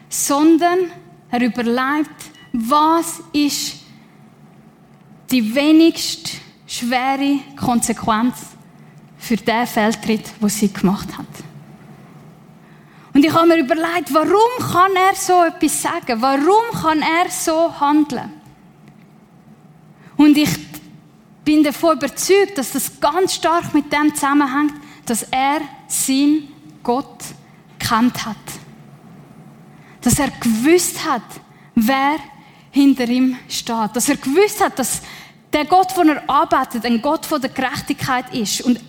sondern 0.08 0.80
er 1.30 1.42
überlegt, 1.42 2.32
was 2.54 3.22
ist 3.34 3.80
die 5.30 5.54
wenigst 5.54 6.42
schwere 6.72 7.40
Konsequenz 7.60 8.36
für 9.18 9.36
den 9.36 9.68
Feldtritt, 9.68 10.32
den 10.42 10.50
sie 10.50 10.72
gemacht 10.72 11.18
hat. 11.18 11.26
Und 13.14 13.26
ich 13.26 13.34
habe 13.34 13.48
mir 13.48 13.60
überlegt, 13.60 14.14
warum 14.14 14.72
kann 14.72 14.96
er 14.96 15.16
so 15.16 15.44
etwas 15.44 15.82
sagen? 15.82 16.22
Warum 16.22 16.82
kann 16.82 17.02
er 17.02 17.30
so 17.30 17.78
handeln? 17.78 18.32
Und 20.16 20.38
ich 20.38 20.50
bin 21.44 21.62
davon 21.62 21.98
überzeugt, 21.98 22.58
dass 22.58 22.72
das 22.72 23.00
ganz 23.02 23.36
stark 23.36 23.74
mit 23.74 23.92
dem 23.92 24.16
zusammenhängt, 24.16 24.74
dass 25.06 25.24
er 25.24 25.60
sein 25.88 26.48
Gott 26.84 27.18
kennt 27.80 28.26
hat. 28.26 28.38
Dass 30.02 30.20
er 30.20 30.30
gewusst 30.30 31.06
hat, 31.06 31.22
wer 31.76 32.16
hinter 32.72 33.10
ihm 33.10 33.38
steht. 33.50 33.90
Dass 33.94 34.08
er 34.08 34.16
gewusst 34.16 34.64
hat, 34.64 34.80
dass 34.80 35.02
der 35.54 35.66
Gott, 35.66 35.96
den 35.98 36.10
er 36.10 36.30
arbeitet, 36.30 36.86
ein 36.86 37.02
Gott 37.02 37.26
von 37.26 37.42
der 37.42 37.50
Gerechtigkeit 37.50 38.34
ist. 38.34 38.62
Und 38.62 38.80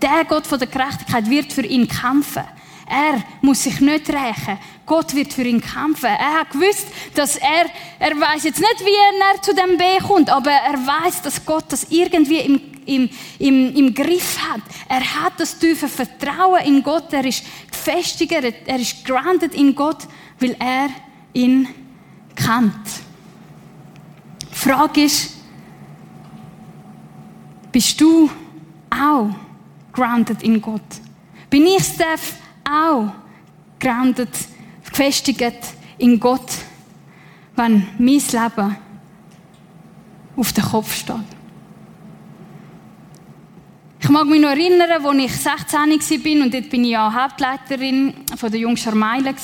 der 0.00 0.24
Gott 0.26 0.46
von 0.46 0.58
der 0.58 0.68
Gerechtigkeit 0.68 1.28
wird 1.30 1.52
für 1.52 1.64
ihn 1.64 1.88
kämpfen. 1.88 2.44
Er 2.88 3.22
muss 3.40 3.62
sich 3.62 3.80
nicht 3.80 4.10
rächen. 4.10 4.58
Gott 4.84 5.14
wird 5.14 5.32
für 5.32 5.44
ihn 5.44 5.60
kämpfen. 5.60 6.06
Er 6.06 6.40
hat 6.40 6.50
gewusst, 6.50 6.88
dass 7.14 7.36
er, 7.36 7.66
er 7.98 8.20
weiß 8.20 8.44
jetzt 8.44 8.60
nicht, 8.60 8.80
wie 8.80 9.34
er 9.34 9.40
zu 9.40 9.54
dem 9.54 9.78
B 9.78 9.84
kommt, 10.06 10.28
aber 10.28 10.50
er 10.50 10.74
weiß, 10.74 11.22
dass 11.22 11.46
Gott 11.46 11.64
das 11.68 11.86
irgendwie 11.88 12.40
im, 12.40 12.60
im, 12.84 13.08
im, 13.38 13.74
im 13.74 13.94
Griff 13.94 14.38
hat. 14.50 14.60
Er 14.88 15.00
hat 15.00 15.34
das 15.38 15.58
tiefe 15.58 15.88
Vertrauen 15.88 16.62
in 16.64 16.82
Gott. 16.82 17.12
Er 17.12 17.24
ist 17.24 17.44
gefestigt, 17.70 18.32
er 18.32 18.78
ist 18.78 19.04
grounded 19.06 19.54
in 19.54 19.74
Gott, 19.74 20.06
weil 20.38 20.56
er 20.58 20.88
ihn 21.32 21.68
kennt. 22.34 22.74
Frage 24.50 25.04
ist, 25.04 25.41
bist 27.72 28.00
du 28.00 28.30
auch 28.90 29.30
grounded 29.92 30.42
in 30.42 30.60
Gott? 30.60 30.80
Bin 31.50 31.66
ich, 31.66 31.82
Steph, 31.82 32.34
auch 32.70 33.12
grounded, 33.80 34.28
gefestigt 34.88 35.74
in 35.98 36.20
Gott, 36.20 36.52
wenn 37.56 37.88
mein 37.98 38.06
Leben 38.06 38.76
auf 40.36 40.52
den 40.52 40.64
Kopf 40.64 40.94
steht? 40.94 41.16
Ich 44.00 44.08
mag 44.08 44.26
mich 44.26 44.40
noch 44.40 44.50
erinnern, 44.50 44.90
als 44.90 45.16
ich 45.16 45.32
16 45.32 45.78
war 45.78 46.44
und 46.44 46.52
dort 46.52 46.70
bin 46.70 46.84
ich 46.84 46.90
ja 46.90 47.12
Hauptleiterin 47.12 48.14
von 48.36 48.50
der 48.50 48.60
Jungscharmeile 48.60 49.34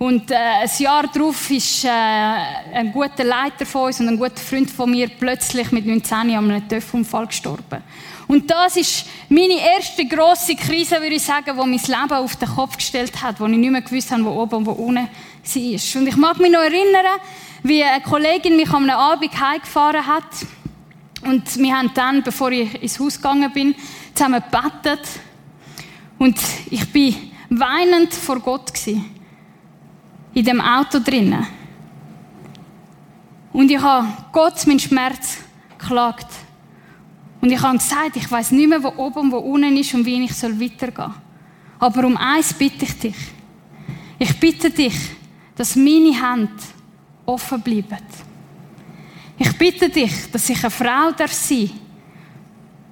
und 0.00 0.30
äh, 0.30 0.34
ein 0.34 0.70
Jahr 0.78 1.08
darauf 1.08 1.50
ist 1.50 1.84
äh, 1.84 1.90
ein 1.90 2.90
guter 2.90 3.22
Leiter 3.22 3.66
von 3.66 3.88
uns 3.88 4.00
und 4.00 4.08
ein 4.08 4.16
guter 4.16 4.40
Freund 4.40 4.70
von 4.70 4.90
mir 4.90 5.10
plötzlich 5.10 5.70
mit 5.72 5.84
19 5.84 6.16
an 6.16 6.30
einem 6.30 6.66
Töpfunfall 6.66 7.26
gestorben. 7.26 7.82
Und 8.26 8.50
das 8.50 8.78
ist 8.78 9.04
meine 9.28 9.60
erste 9.60 10.06
grosse 10.06 10.56
Krise, 10.56 11.02
würde 11.02 11.16
ich 11.16 11.22
sagen, 11.22 11.54
die 11.54 11.54
mein 11.54 11.72
Leben 11.72 12.14
auf 12.14 12.34
den 12.36 12.48
Kopf 12.48 12.78
gestellt 12.78 13.22
hat, 13.22 13.40
wo 13.40 13.44
ich 13.44 13.58
nicht 13.58 13.70
mehr 13.70 13.82
gewusst 13.82 14.10
habe, 14.10 14.24
wo 14.24 14.30
oben 14.40 14.54
und 14.54 14.66
wo 14.68 14.70
unten 14.70 15.06
war. 15.06 16.00
Und 16.00 16.08
ich 16.08 16.16
mag 16.16 16.38
mich 16.38 16.50
noch 16.50 16.62
erinnern, 16.62 17.20
wie 17.62 17.84
eine 17.84 18.02
Kollegin 18.02 18.56
mich 18.56 18.70
am 18.70 18.88
Abend 18.88 19.38
heimgefahren 19.38 20.06
hat. 20.06 20.46
Und 21.26 21.58
wir 21.58 21.76
haben 21.76 21.90
dann, 21.92 22.22
bevor 22.22 22.50
ich 22.52 22.82
ins 22.82 22.98
Haus 22.98 23.16
gegangen 23.16 23.52
bin, 23.52 23.74
zusammen 24.14 24.42
gebetet. 24.50 25.06
Und 26.18 26.38
ich 26.70 26.90
bin 26.90 27.14
weinend 27.50 28.14
vor 28.14 28.40
Gott 28.40 28.72
gewesen 28.72 29.19
in 30.34 30.44
dem 30.44 30.60
Auto 30.60 30.98
drinnen. 30.98 31.46
Und 33.52 33.70
ich 33.70 33.80
habe 33.80 34.06
Gott 34.32 34.66
meinen 34.66 34.78
Schmerz 34.78 35.38
geklagt. 35.78 36.28
Und 37.40 37.50
ich 37.50 37.60
habe 37.60 37.78
gesagt, 37.78 38.16
ich 38.16 38.30
weiß 38.30 38.52
nicht 38.52 38.68
mehr, 38.68 38.82
wo 38.82 38.92
oben 38.96 39.20
und 39.20 39.32
wo 39.32 39.38
unten 39.38 39.76
ist 39.76 39.94
und 39.94 40.04
wie 40.04 40.22
ich 40.24 40.42
weitergehen 40.42 40.94
soll. 40.94 41.14
Aber 41.78 42.06
um 42.06 42.16
eins 42.16 42.52
bitte 42.52 42.84
ich 42.84 42.98
dich. 42.98 43.16
Ich 44.18 44.38
bitte 44.38 44.70
dich, 44.70 44.94
dass 45.56 45.76
meine 45.76 46.12
Hände 46.12 46.52
offen 47.24 47.60
bleiben. 47.60 47.98
Ich 49.38 49.56
bitte 49.56 49.88
dich, 49.88 50.30
dass 50.30 50.50
ich 50.50 50.62
eine 50.62 50.70
Frau 50.70 51.12
darf 51.16 51.32
sein 51.32 51.70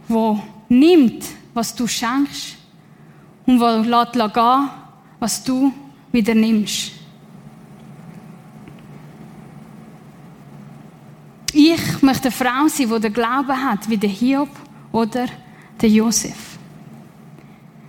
die 0.09 0.75
nimmt, 0.75 1.25
was 1.53 1.75
du 1.75 1.87
schenkst 1.87 2.57
und 3.47 3.59
die 3.59 3.89
lässt 3.89 4.35
gehen, 4.35 4.71
was 5.19 5.45
du 5.45 5.73
wieder 6.13 6.35
nimmst. 6.35 6.93
Ich 11.61 12.03
möchte 12.03 12.29
eine 12.29 12.31
Frau 12.31 12.69
sein, 12.69 12.89
die 12.89 13.01
den 13.01 13.13
Glauben 13.13 13.65
hat, 13.65 13.91
wie 13.91 13.97
der 13.97 14.09
Hiob 14.09 14.49
oder 14.93 15.27
der 15.81 15.89
Josef. 15.89 16.57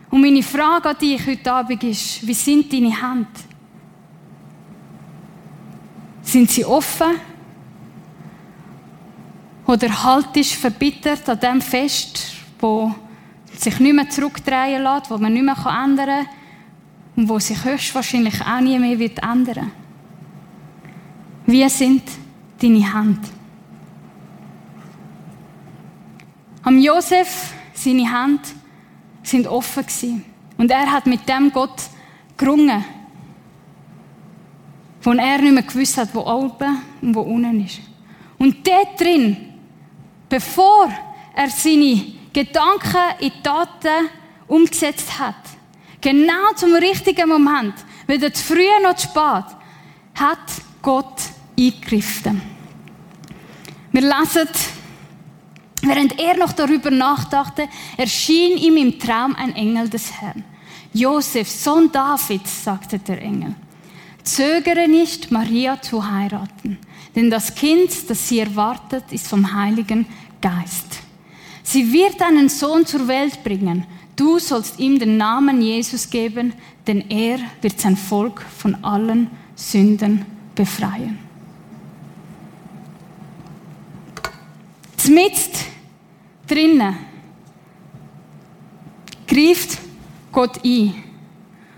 Und 0.10 0.22
meine 0.22 0.42
Frage 0.42 0.90
an 0.90 0.98
dich 0.98 1.28
heute 1.28 1.54
Abend 1.54 1.84
ist, 1.84 2.26
wie 2.26 2.34
sind 2.34 2.74
deine 2.74 3.00
Hände? 3.00 3.28
Sind 6.24 6.50
sie 6.50 6.66
offen? 6.66 7.12
Oder 9.68 10.04
haltest 10.04 10.54
du 10.54 10.56
verbittert 10.62 11.30
an 11.30 11.40
dem 11.40 11.62
fest, 11.62 12.38
wo 12.60 12.96
sich 13.56 13.80
nicht 13.80 13.94
mehr 13.94 14.10
zurückdrehen 14.10 14.82
lässt, 14.82 15.12
wo 15.12 15.20
man 15.20 15.32
nicht 15.32 15.46
mehr 15.46 15.84
ändern 15.84 16.26
kann 16.26 16.28
und 17.18 17.30
wo 17.30 17.38
sich 17.38 17.64
höchstwahrscheinlich 17.64 18.42
auch 18.42 18.62
nie 18.62 18.80
mehr 18.80 18.98
wird 18.98 19.20
ändern 19.20 19.72
Wie 21.46 21.70
sind 21.70 22.02
deine 22.60 22.96
Hände? 22.96 23.39
Am 26.70 26.78
Josef, 26.78 27.52
seine 27.74 28.04
Hände 28.04 28.44
sind 29.24 29.48
offen 29.48 29.82
gewesen. 29.82 30.24
Und 30.56 30.70
er 30.70 30.92
hat 30.92 31.08
mit 31.08 31.28
dem 31.28 31.52
Gott 31.52 31.82
gerungen. 32.38 32.86
Wo 35.02 35.14
er 35.14 35.40
nicht 35.40 35.52
mehr 35.52 35.64
gewusst 35.64 35.98
hat, 35.98 36.14
wo 36.14 36.20
oben 36.20 36.78
und 37.02 37.16
wo 37.16 37.22
unten 37.22 37.66
ist. 37.66 37.80
Und 38.38 38.68
dort 38.68 39.02
drin, 39.02 39.56
bevor 40.30 40.92
er 41.36 41.50
seine 41.50 42.04
Gedanken 42.32 43.18
in 43.20 43.32
Taten 43.42 44.10
umgesetzt 44.48 45.18
hat, 45.18 45.42
genau 46.00 46.54
zum 46.56 46.76
richtigen 46.76 47.30
Moment, 47.30 47.74
weder 48.06 48.32
zu 48.32 48.44
früh 48.44 48.68
noch 48.84 48.96
zu 48.96 49.08
spät, 49.08 49.58
hat 50.14 50.38
Gott 50.84 51.20
eingegriffen. 51.58 52.40
Wir 53.92 54.02
lesen 54.04 54.48
Während 55.82 56.20
er 56.20 56.38
noch 56.38 56.52
darüber 56.52 56.92
nachdachte, 56.92 57.68
erschien 57.98 58.58
ihm 58.58 58.78
im 58.78 59.00
Traum 59.00 59.36
ein 59.36 59.56
Engel 59.56 59.90
des 59.90 60.12
Herrn. 60.12 60.44
Josef, 60.94 61.50
Sohn 61.50 61.92
Davids, 61.92 62.64
sagte 62.64 63.00
der 63.00 63.22
Engel, 63.22 63.56
zögere 64.24 64.88
nicht, 64.88 65.32
Maria 65.32 65.82
zu 65.82 66.10
heiraten, 66.10 66.78
denn 67.16 67.30
das 67.30 67.56
Kind, 67.56 68.10
das 68.10 68.28
sie 68.28 68.40
erwartet, 68.40 69.06
ist 69.12 69.28
vom 69.28 69.54
Heiligen 69.54 70.06
Geist. 70.42 71.00
Sie 71.64 71.94
wird 71.94 72.22
einen 72.22 72.50
Sohn 72.50 72.86
zur 72.86 73.08
Welt 73.08 73.44
bringen. 73.44 73.86
Du 74.16 74.40
sollst 74.40 74.80
ihm 74.80 75.00
den 75.00 75.18
Namen 75.18 75.62
Jesus 75.62 76.10
geben, 76.10 76.54
denn 76.88 77.10
er 77.10 77.40
wird 77.62 77.80
sein 77.80 77.96
Volk 77.96 78.42
von 78.42 78.84
allen 78.84 79.30
Sünden 79.56 80.26
befreien. 80.56 81.29
Zmitzt 85.00 85.66
drinnen 86.46 86.98
greift 89.26 89.78
Gott 90.30 90.60
ein 90.66 90.94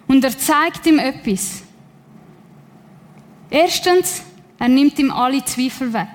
und 0.07 0.23
er 0.23 0.35
zeigt 0.35 0.87
ihm 0.87 0.97
etwas. 0.97 1.61
Erstens, 3.49 4.23
er 4.57 4.69
nimmt 4.69 4.97
ihm 4.97 5.11
alle 5.11 5.45
Zweifel 5.45 5.93
weg. 5.93 6.09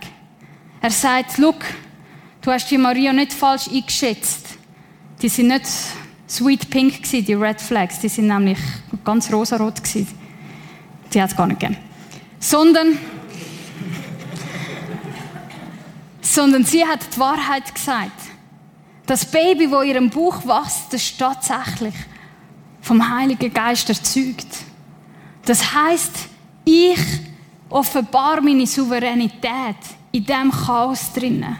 Er 0.80 0.90
sagt, 0.90 1.38
look, 1.38 1.64
du 2.42 2.50
hast 2.50 2.68
die 2.72 2.78
Maria 2.78 3.12
nicht 3.12 3.32
falsch 3.32 3.68
eingeschätzt. 3.68 4.58
Die 5.22 5.28
sind 5.28 5.46
nicht 5.46 5.66
sweet 6.28 6.68
pink 6.70 7.04
gewesen, 7.04 7.24
die 7.24 7.34
Red 7.34 7.60
Flags, 7.60 8.00
die 8.00 8.08
sind 8.08 8.26
nämlich 8.26 8.58
ganz 9.04 9.32
rosarot 9.32 9.76
gewesen. 9.76 10.08
Die 11.14 11.22
hat 11.22 11.30
es 11.30 11.36
gar 11.36 11.46
nicht 11.46 11.60
gegeben. 11.60 11.78
Sondern 12.40 12.98
sondern 16.34 16.64
sie 16.64 16.84
hat 16.84 17.00
die 17.14 17.20
Wahrheit 17.20 17.74
gesagt. 17.74 18.20
Das 19.06 19.24
Baby, 19.24 19.70
wo 19.70 19.82
ihrem 19.82 20.10
Buch 20.10 20.44
wächst, 20.44 20.92
das 20.92 21.02
ist 21.02 21.18
tatsächlich 21.18 21.94
vom 22.80 23.08
Heiligen 23.08 23.52
Geist 23.52 23.88
erzeugt. 23.88 24.46
Das 25.44 25.74
heißt, 25.74 26.12
ich 26.64 26.98
offenbar 27.68 28.40
meine 28.40 28.66
Souveränität 28.66 29.76
in 30.12 30.24
diesem 30.24 30.50
Chaos 30.50 31.12
drinnen. 31.12 31.56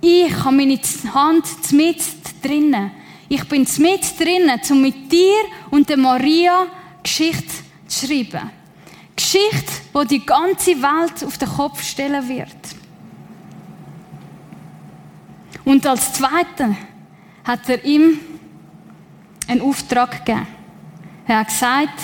Ich 0.00 0.32
habe 0.44 0.56
meine 0.56 0.78
Hand 1.14 1.72
mit 1.72 2.02
drinnen. 2.42 2.90
Ich 3.28 3.44
bin 3.48 3.66
mit 3.78 4.20
drinnen, 4.20 4.60
um 4.70 4.82
mit 4.82 5.10
dir 5.10 5.44
und 5.70 5.88
der 5.88 5.96
Maria 5.96 6.66
Geschichte 7.02 7.52
zu 7.86 8.06
schreiben. 8.06 8.50
Geschichte, 9.14 9.72
wo 9.92 10.04
die 10.04 10.24
ganze 10.24 10.80
Welt 10.80 11.24
auf 11.24 11.38
den 11.38 11.48
Kopf 11.48 11.82
stellen 11.82 12.28
wird. 12.28 12.57
Und 15.68 15.86
als 15.86 16.14
Zweiter 16.14 16.74
hat 17.44 17.68
er 17.68 17.84
ihm 17.84 18.18
einen 19.46 19.60
Auftrag 19.60 20.24
gegeben. 20.24 20.46
Er 21.26 21.40
hat 21.40 21.48
gesagt, 21.48 22.00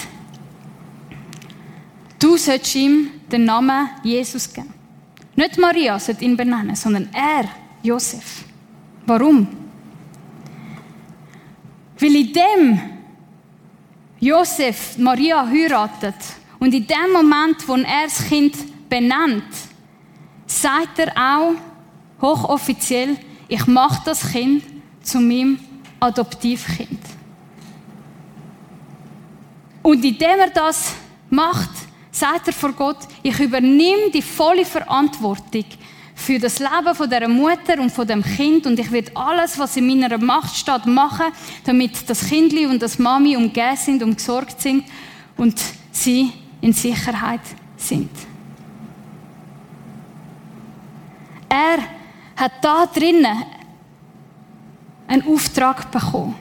du 2.18 2.36
sollst 2.36 2.74
ihm 2.74 3.08
den 3.32 3.46
Namen 3.46 3.88
Jesus 4.02 4.52
geben. 4.52 4.70
Nicht 5.34 5.56
Maria 5.56 5.98
sollte 5.98 6.26
ihn 6.26 6.36
benennen, 6.36 6.76
sondern 6.76 7.08
er, 7.14 7.48
Josef. 7.82 8.44
Warum? 9.06 9.48
Weil 11.98 12.16
in 12.16 12.32
dem 12.34 12.80
Josef 14.20 14.98
Maria 14.98 15.42
heiratet 15.46 16.16
und 16.58 16.74
in 16.74 16.86
dem 16.86 17.12
Moment, 17.14 17.66
wo 17.66 17.76
er 17.76 18.04
das 18.04 18.28
Kind 18.28 18.56
benennt, 18.90 19.54
sagt 20.44 20.98
er 20.98 21.12
auch 21.16 21.54
hochoffiziell, 22.20 23.16
ich 23.48 23.66
mache 23.66 24.02
das 24.04 24.32
Kind 24.32 24.64
zu 25.02 25.20
meinem 25.20 25.58
Adoptivkind. 26.00 27.00
Und 29.82 30.04
indem 30.04 30.38
er 30.40 30.50
das 30.50 30.94
macht, 31.28 31.70
sagt 32.10 32.46
er 32.46 32.52
vor 32.52 32.72
Gott, 32.72 32.98
ich 33.22 33.38
übernehme 33.38 34.10
die 34.12 34.22
volle 34.22 34.64
Verantwortung 34.64 35.64
für 36.14 36.38
das 36.38 36.58
Leben 36.58 36.94
von 36.94 37.10
der 37.10 37.28
Mutter 37.28 37.78
und 37.80 37.90
von 37.90 38.06
dem 38.06 38.22
Kind 38.22 38.66
und 38.66 38.78
ich 38.78 38.90
werde 38.90 39.12
alles, 39.14 39.58
was 39.58 39.76
in 39.76 39.86
meiner 39.86 40.16
Macht 40.18 40.56
steht, 40.56 40.86
machen, 40.86 41.26
damit 41.64 42.08
das 42.08 42.28
Kindli 42.28 42.66
und 42.66 42.80
das 42.80 42.98
Mami 42.98 43.36
umgeben 43.36 43.76
sind 43.76 44.02
und 44.02 44.16
gesorgt 44.16 44.62
sind 44.62 44.84
und 45.36 45.60
sie 45.90 46.32
in 46.60 46.72
Sicherheit 46.72 47.40
sind. 47.76 48.10
Er 51.48 51.78
hat 52.36 52.52
da 52.62 52.86
drinnen 52.86 53.44
einen 55.06 55.26
Auftrag 55.26 55.90
bekommen 55.90 56.34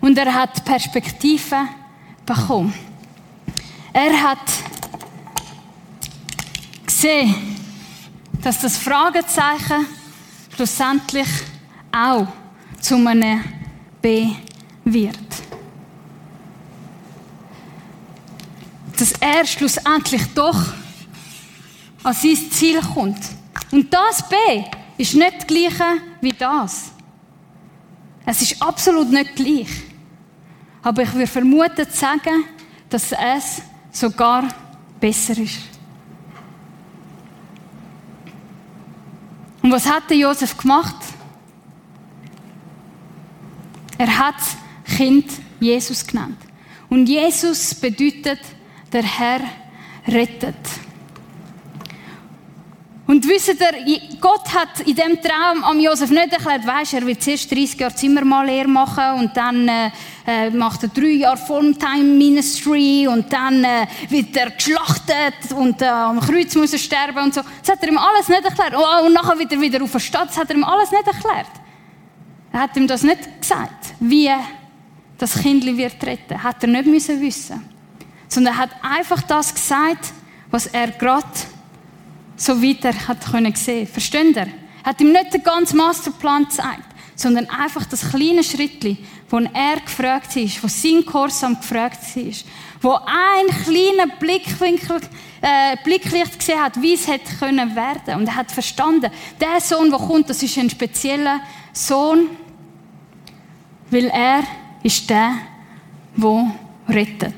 und 0.00 0.16
er 0.16 0.32
hat 0.32 0.64
Perspektive 0.64 1.68
bekommen. 2.24 2.72
Er 3.92 4.22
hat 4.22 4.38
gesehen, 6.86 7.34
dass 8.42 8.60
das 8.60 8.76
Fragezeichen 8.76 9.86
schlussendlich 10.54 11.28
auch 11.92 12.26
zu 12.80 12.94
einem 12.94 13.44
B 14.00 14.30
wird. 14.84 15.16
Dass 18.96 19.12
er 19.20 19.46
schlussendlich 19.46 20.22
doch 20.34 20.60
an 22.02 22.14
sein 22.14 22.50
Ziel 22.50 22.80
kommt. 22.80 23.20
Und 23.70 23.92
das 23.92 24.28
B 24.28 24.36
ist 24.98 25.14
nicht 25.14 25.36
das 25.38 25.46
gleiche 25.46 26.02
wie 26.20 26.32
das. 26.32 26.92
Es 28.26 28.42
ist 28.42 28.60
absolut 28.60 29.10
nicht 29.10 29.36
gleich. 29.36 29.68
Aber 30.82 31.02
ich 31.02 31.12
würde 31.14 31.26
vermuten 31.26 31.86
sagen, 31.90 32.44
dass 32.90 33.12
es 33.12 33.62
sogar 33.92 34.48
besser 35.00 35.38
ist. 35.38 35.60
Und 39.62 39.72
was 39.72 39.88
hat 39.88 40.10
Josef 40.10 40.56
gemacht? 40.56 40.96
Er 43.96 44.18
hat 44.18 44.36
Kind 44.84 45.30
Jesus 45.60 46.06
genannt. 46.06 46.38
Und 46.88 47.06
Jesus 47.06 47.74
bedeutet, 47.74 48.40
der 48.92 49.02
Herr 49.02 49.40
rettet. 50.06 50.56
Und 53.08 53.26
wisst 53.26 53.48
ihr, 53.48 54.00
Gott 54.20 54.52
hat 54.52 54.86
in 54.86 54.94
dem 54.94 55.18
Traum 55.22 55.64
am 55.64 55.80
Josef 55.80 56.10
nicht 56.10 56.30
erklärt, 56.30 56.66
weisst, 56.66 56.92
er 56.92 57.06
wird 57.06 57.22
zuerst 57.22 57.50
30 57.50 57.80
Jahre 57.80 57.94
Zimmermannlehre 57.94 58.68
machen 58.68 59.20
und 59.20 59.34
dann 59.34 59.66
äh, 59.66 59.90
äh, 60.26 60.50
macht 60.50 60.82
er 60.82 60.90
drei 60.90 61.12
Jahre 61.12 61.38
Fulltime 61.38 62.04
Ministry 62.04 63.08
und 63.08 63.32
dann 63.32 63.64
äh, 63.64 63.86
wird 64.10 64.36
er 64.36 64.50
geschlachtet 64.50 65.52
und 65.56 65.80
äh, 65.80 65.86
am 65.86 66.20
Kreuz 66.20 66.54
muss 66.54 66.74
er 66.74 66.78
sterben 66.78 67.24
und 67.24 67.32
so. 67.32 67.40
Das 67.62 67.74
hat 67.74 67.82
er 67.82 67.88
ihm 67.88 67.96
alles 67.96 68.28
nicht 68.28 68.44
erklärt. 68.44 68.74
Oh, 68.76 69.06
und 69.06 69.14
nachher 69.14 69.38
wird 69.38 69.52
er 69.52 69.60
wieder 69.62 69.82
auf 69.82 69.92
der 69.92 70.00
Stadt, 70.00 70.28
das 70.28 70.36
hat 70.36 70.50
er 70.50 70.56
ihm 70.56 70.64
alles 70.64 70.90
nicht 70.90 71.06
erklärt. 71.06 71.46
Er 72.52 72.60
hat 72.60 72.76
ihm 72.76 72.86
das 72.86 73.02
nicht 73.04 73.40
gesagt, 73.40 73.94
wie 74.00 74.30
das 75.16 75.40
Kind 75.40 75.64
wird 75.64 76.04
retten. 76.04 76.42
Hat 76.42 76.62
er 76.62 76.68
nicht 76.68 76.84
müssen 76.84 77.18
wissen. 77.22 77.64
Sondern 78.28 78.52
er 78.52 78.58
hat 78.58 78.70
einfach 78.82 79.22
das 79.22 79.54
gesagt, 79.54 80.12
was 80.50 80.66
er 80.66 80.88
gerade 80.88 81.24
so 82.38 82.62
weit 82.62 82.84
er 82.84 83.08
hat 83.08 83.30
können 83.30 83.54
sehen. 83.54 83.86
Versteht 83.86 84.36
ihr? 84.36 84.46
Er 84.82 84.84
hat 84.84 85.00
ihm 85.00 85.12
nicht 85.12 85.34
den 85.34 85.42
ganzen 85.42 85.76
Masterplan 85.76 86.44
gezeigt, 86.44 86.84
sondern 87.14 87.50
einfach 87.50 87.84
das 87.84 88.08
kleine 88.10 88.42
Schrittli, 88.42 88.96
wo 89.28 89.38
er 89.38 89.80
gefragt 89.84 90.36
ist, 90.36 90.62
wo 90.62 90.68
sein 90.68 91.04
Korsam 91.04 91.58
gefragt 91.60 92.16
ist, 92.16 92.46
wo 92.80 92.92
ein 92.92 93.46
kleiner 93.64 94.06
Blickwinkel, 94.18 95.00
äh, 95.40 95.76
Blicklicht 95.84 96.38
gesehen 96.38 96.62
hat, 96.62 96.80
wie 96.80 96.94
es 96.94 97.06
hätte 97.06 97.34
können 97.36 97.74
werden. 97.74 98.14
Und 98.14 98.28
er 98.28 98.36
hat 98.36 98.50
verstanden, 98.50 99.10
der 99.40 99.60
Sohn, 99.60 99.90
der 99.90 99.98
kommt, 99.98 100.30
das 100.30 100.42
ist 100.42 100.56
ein 100.56 100.70
spezieller 100.70 101.40
Sohn, 101.72 102.28
weil 103.90 104.06
er 104.06 104.44
ist 104.82 105.10
der, 105.10 105.32
der 106.16 106.54
rettet. 106.88 107.34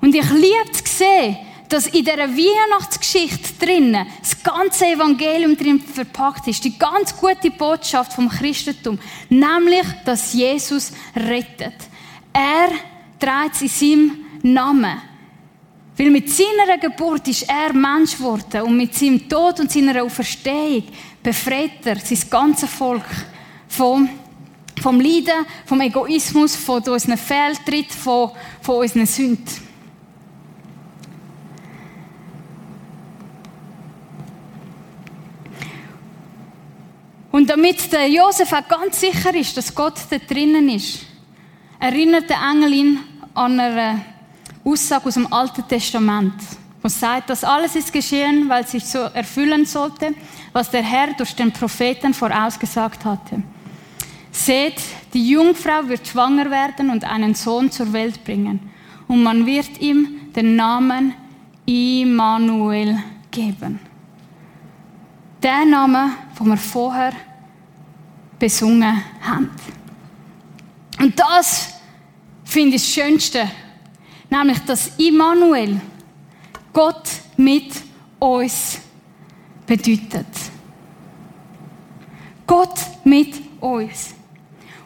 Und 0.00 0.14
ich 0.14 0.30
liebe 0.30 0.72
zu 0.72 0.84
sehen, 0.84 1.36
dass 1.72 1.86
in 1.86 2.04
dieser 2.04 2.28
Weihnachtsgeschichte 2.28 3.54
drinnen 3.58 4.06
das 4.20 4.42
ganze 4.42 4.88
Evangelium 4.88 5.56
drin 5.56 5.80
verpackt 5.80 6.46
ist. 6.46 6.62
Die 6.64 6.78
ganz 6.78 7.16
gute 7.16 7.50
Botschaft 7.50 8.12
vom 8.12 8.28
Christentum. 8.28 8.98
Nämlich, 9.30 9.86
dass 10.04 10.34
Jesus 10.34 10.92
rettet. 11.16 11.74
Er 12.30 12.68
trägt 13.18 13.62
in 13.62 13.68
seinem 13.68 14.24
Namen. 14.42 15.00
Weil 15.96 16.10
mit 16.10 16.28
seiner 16.28 16.76
Geburt 16.78 17.26
ist 17.28 17.48
er 17.48 17.72
Mensch 17.72 18.18
geworden 18.18 18.62
und 18.62 18.76
mit 18.76 18.94
seinem 18.94 19.26
Tod 19.26 19.60
und 19.60 19.72
seiner 19.72 20.02
Auferstehung 20.02 20.84
befreit 21.22 21.86
er 21.86 21.98
sein 22.00 22.18
ganzes 22.28 22.68
Volk 22.68 23.04
vom, 23.68 24.10
vom 24.82 25.00
Leiden, 25.00 25.46
vom 25.64 25.80
Egoismus, 25.80 26.54
von 26.54 26.82
unseren 26.82 27.16
Fehltritten, 27.16 27.96
von, 27.96 28.30
von 28.60 28.76
unseren 28.76 29.06
Sünden. 29.06 29.71
Und 37.32 37.48
damit 37.48 37.90
der 37.90 38.08
Josef 38.08 38.52
auch 38.52 38.68
ganz 38.68 39.00
sicher 39.00 39.34
ist, 39.34 39.56
dass 39.56 39.74
Gott 39.74 39.94
da 40.10 40.18
drinnen 40.18 40.68
ist, 40.68 41.00
erinnert 41.80 42.28
der 42.28 42.36
Engel 42.36 42.72
ihn 42.74 42.98
an 43.34 43.58
eine 43.58 44.04
Aussage 44.62 45.06
aus 45.06 45.14
dem 45.14 45.32
Alten 45.32 45.66
Testament, 45.66 46.34
wo 46.82 46.88
sagt, 46.88 47.30
dass 47.30 47.42
alles 47.42 47.74
ist 47.74 47.90
geschehen, 47.90 48.50
weil 48.50 48.66
sich 48.66 48.84
so 48.84 48.98
erfüllen 48.98 49.64
sollte, 49.64 50.14
was 50.52 50.70
der 50.70 50.82
Herr 50.82 51.14
durch 51.14 51.34
den 51.34 51.50
Propheten 51.50 52.12
vorausgesagt 52.12 53.04
hatte. 53.06 53.42
Seht, 54.30 54.82
die 55.14 55.30
Jungfrau 55.30 55.88
wird 55.88 56.06
schwanger 56.06 56.50
werden 56.50 56.90
und 56.90 57.04
einen 57.04 57.34
Sohn 57.34 57.70
zur 57.70 57.92
Welt 57.94 58.22
bringen. 58.24 58.60
Und 59.08 59.22
man 59.22 59.46
wird 59.46 59.80
ihm 59.80 60.30
den 60.36 60.54
Namen 60.56 61.14
Immanuel 61.64 62.98
geben. 63.30 63.91
Der 65.42 65.64
Name, 65.64 66.10
den 66.38 66.46
wir 66.46 66.56
vorher 66.56 67.12
besungen 68.38 69.02
haben. 69.20 69.50
Und 71.00 71.18
das 71.18 71.74
finde 72.44 72.76
ich 72.76 72.82
das 72.82 72.92
Schönste. 72.92 73.50
Nämlich, 74.30 74.58
dass 74.60 74.96
Immanuel 74.98 75.80
Gott 76.72 77.08
mit 77.36 77.72
uns 78.20 78.78
bedeutet. 79.66 80.26
Gott 82.46 82.78
mit 83.04 83.34
uns. 83.60 84.14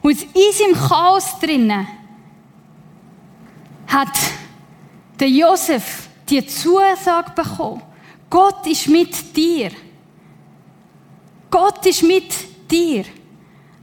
Und 0.01 0.23
in 0.23 0.53
seinem 0.53 0.88
Chaos 0.88 1.38
drinnen 1.38 1.87
hat 3.88 4.16
der 5.21 5.29
Josef 5.29 6.09
die 6.29 6.47
Zusage 6.47 7.33
bekommen. 7.35 7.83
Gott 8.31 8.66
ist 8.66 8.88
mit 8.88 9.37
dir. 9.37 9.71
Gott 11.57 11.87
ist 11.87 12.03
mit 12.03 12.35
dir. 12.71 13.07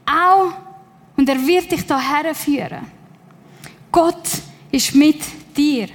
Auch, 0.06 0.54
und 1.18 1.28
er 1.28 1.44
wird 1.44 1.72
dich 1.72 1.84
da 1.88 2.00
herführen. 2.00 2.86
Gott 3.92 4.28
ist 4.72 4.94
mit 4.94 5.22
dir. 5.58 5.88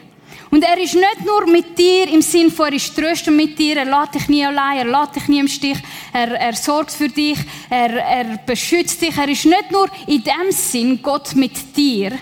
Und 0.51 0.65
er 0.65 0.77
ist 0.77 0.95
nicht 0.95 1.25
nur 1.25 1.47
mit 1.47 1.79
dir 1.79 2.09
im 2.09 2.21
Sinn 2.21 2.51
von, 2.51 2.67
er 2.67 2.73
ist 2.73 2.97
tröstend 2.97 3.37
mit 3.37 3.57
dir, 3.57 3.77
er 3.77 3.85
lässt 3.85 4.17
dich 4.17 4.29
nie 4.29 4.45
allein, 4.45 4.79
er 4.79 4.85
lässt 4.87 5.15
dich 5.15 5.29
nie 5.29 5.39
im 5.39 5.47
Stich, 5.47 5.79
er, 6.13 6.33
er 6.33 6.53
sorgt 6.55 6.91
für 6.91 7.09
dich, 7.09 7.39
er, 7.71 7.91
er 7.91 8.39
beschützt 8.45 9.01
dich. 9.01 9.17
Er 9.17 9.29
ist 9.29 9.45
nicht 9.45 9.71
nur 9.71 9.89
in 10.09 10.25
dem 10.25 10.51
Sinn 10.51 11.01
Gott 11.01 11.37
mit 11.37 11.77
dir, 11.77 12.19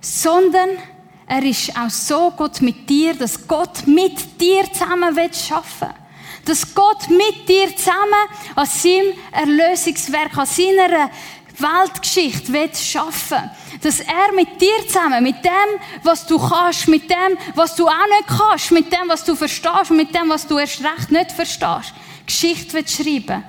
sondern 0.00 0.70
er 1.26 1.42
ist 1.42 1.76
auch 1.78 1.90
so 1.90 2.32
Gott 2.34 2.62
mit 2.62 2.88
dir, 2.88 3.12
dass 3.12 3.46
Gott 3.46 3.86
mit 3.86 4.40
dir 4.40 4.72
zusammen 4.72 5.14
will 5.14 5.34
schaffen. 5.34 5.97
Dass 6.48 6.74
Gott 6.74 7.10
mit 7.10 7.46
dir 7.46 7.76
zusammen 7.76 8.24
an 8.56 8.64
seinem 8.64 9.12
Erlösungswerk, 9.32 10.38
an 10.38 10.46
seiner 10.46 11.10
Weltgeschichte 11.58 12.52
will 12.52 12.74
schaffen. 12.74 13.50
Dass 13.82 14.00
er 14.00 14.32
mit 14.34 14.58
dir 14.58 14.86
zusammen, 14.86 15.22
mit 15.22 15.44
dem, 15.44 15.80
was 16.02 16.26
du 16.26 16.38
kannst, 16.38 16.88
mit 16.88 17.10
dem, 17.10 17.36
was 17.54 17.74
du 17.74 17.86
auch 17.86 17.92
nicht 17.92 18.28
kannst, 18.28 18.70
mit 18.72 18.90
dem, 18.90 19.08
was 19.08 19.24
du 19.24 19.34
verstehst 19.34 19.90
mit 19.90 20.14
dem, 20.14 20.30
was 20.30 20.46
du 20.46 20.56
erst 20.56 20.82
recht 20.82 21.10
nicht 21.10 21.32
verstehst, 21.32 21.92
Geschichte 22.24 22.72
will 22.72 22.88
schreiben. 22.88 23.44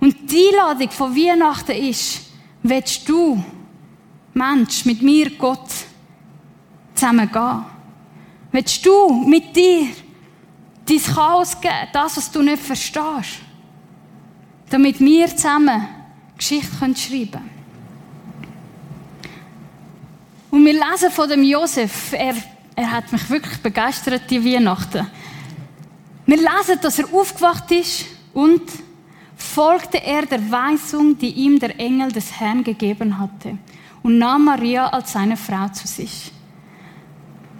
Und 0.00 0.30
die 0.30 0.48
Einladung 0.48 0.90
von 0.90 1.14
Weihnachten 1.14 1.76
ist, 1.76 2.22
willst 2.64 3.08
du, 3.08 3.42
Mensch, 4.34 4.84
mit 4.84 5.00
mir, 5.00 5.30
Gott, 5.30 5.68
zusammen 6.94 7.30
gehen? 7.30 7.64
Willst 8.50 8.84
du 8.84 9.10
mit 9.26 9.54
dir 9.54 9.86
dein 10.86 11.14
Chaos 11.14 11.60
geben, 11.60 11.88
das, 11.92 12.16
was 12.16 12.30
du 12.30 12.42
nicht 12.42 12.62
verstehst? 12.62 13.40
Damit 14.70 15.00
wir 15.00 15.28
zusammen 15.28 15.86
Geschichte 16.36 16.74
schreiben 16.76 17.30
können. 17.30 17.50
Und 20.50 20.64
wir 20.66 20.74
lesen 20.74 21.10
von 21.10 21.28
dem 21.28 21.42
Josef, 21.42 22.12
er, 22.12 22.34
er 22.74 22.90
hat 22.90 23.10
mich 23.12 23.28
wirklich 23.30 23.58
begeistert, 23.62 24.22
die 24.30 24.44
Weihnachten. 24.44 25.06
Wir 26.26 26.36
lesen, 26.36 26.80
dass 26.80 26.98
er 26.98 27.12
aufgewacht 27.12 27.70
ist 27.70 28.04
und 28.34 28.62
folgte 29.36 30.02
er 30.02 30.26
der 30.26 30.50
Weisung, 30.50 31.16
die 31.16 31.30
ihm 31.30 31.58
der 31.58 31.78
Engel 31.78 32.12
des 32.12 32.38
Herrn 32.38 32.62
gegeben 32.62 33.18
hatte 33.18 33.58
und 34.02 34.18
nahm 34.18 34.44
Maria 34.44 34.88
als 34.88 35.12
seine 35.12 35.36
Frau 35.36 35.68
zu 35.68 35.86
sich. 35.86 36.31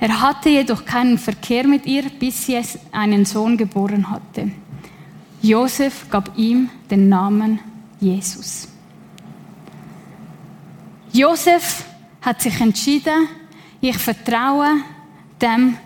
Er 0.03 0.21
hatte 0.21 0.49
jedoch 0.49 0.85
keinen 0.85 1.17
Verkehr 1.17 1.65
mit 1.65 1.87
ihr, 1.87 2.03
bis 2.19 2.47
sie 2.47 2.61
einen 2.91 3.25
Sohn 3.25 3.57
geboren 3.57 4.11
hatte. 4.11 4.51
Josef 5.41 6.11
gab 6.11 6.37
ihm 6.37 6.69
den 6.91 7.09
Namen 7.09 7.61
Jesus. 8.01 8.67
Josef 11.13 11.85
hat 12.21 12.43
sich 12.43 12.61
entschieden, 12.61 13.29
ich 13.81 13.97
vertraue 13.97 14.71
dem 15.41 15.77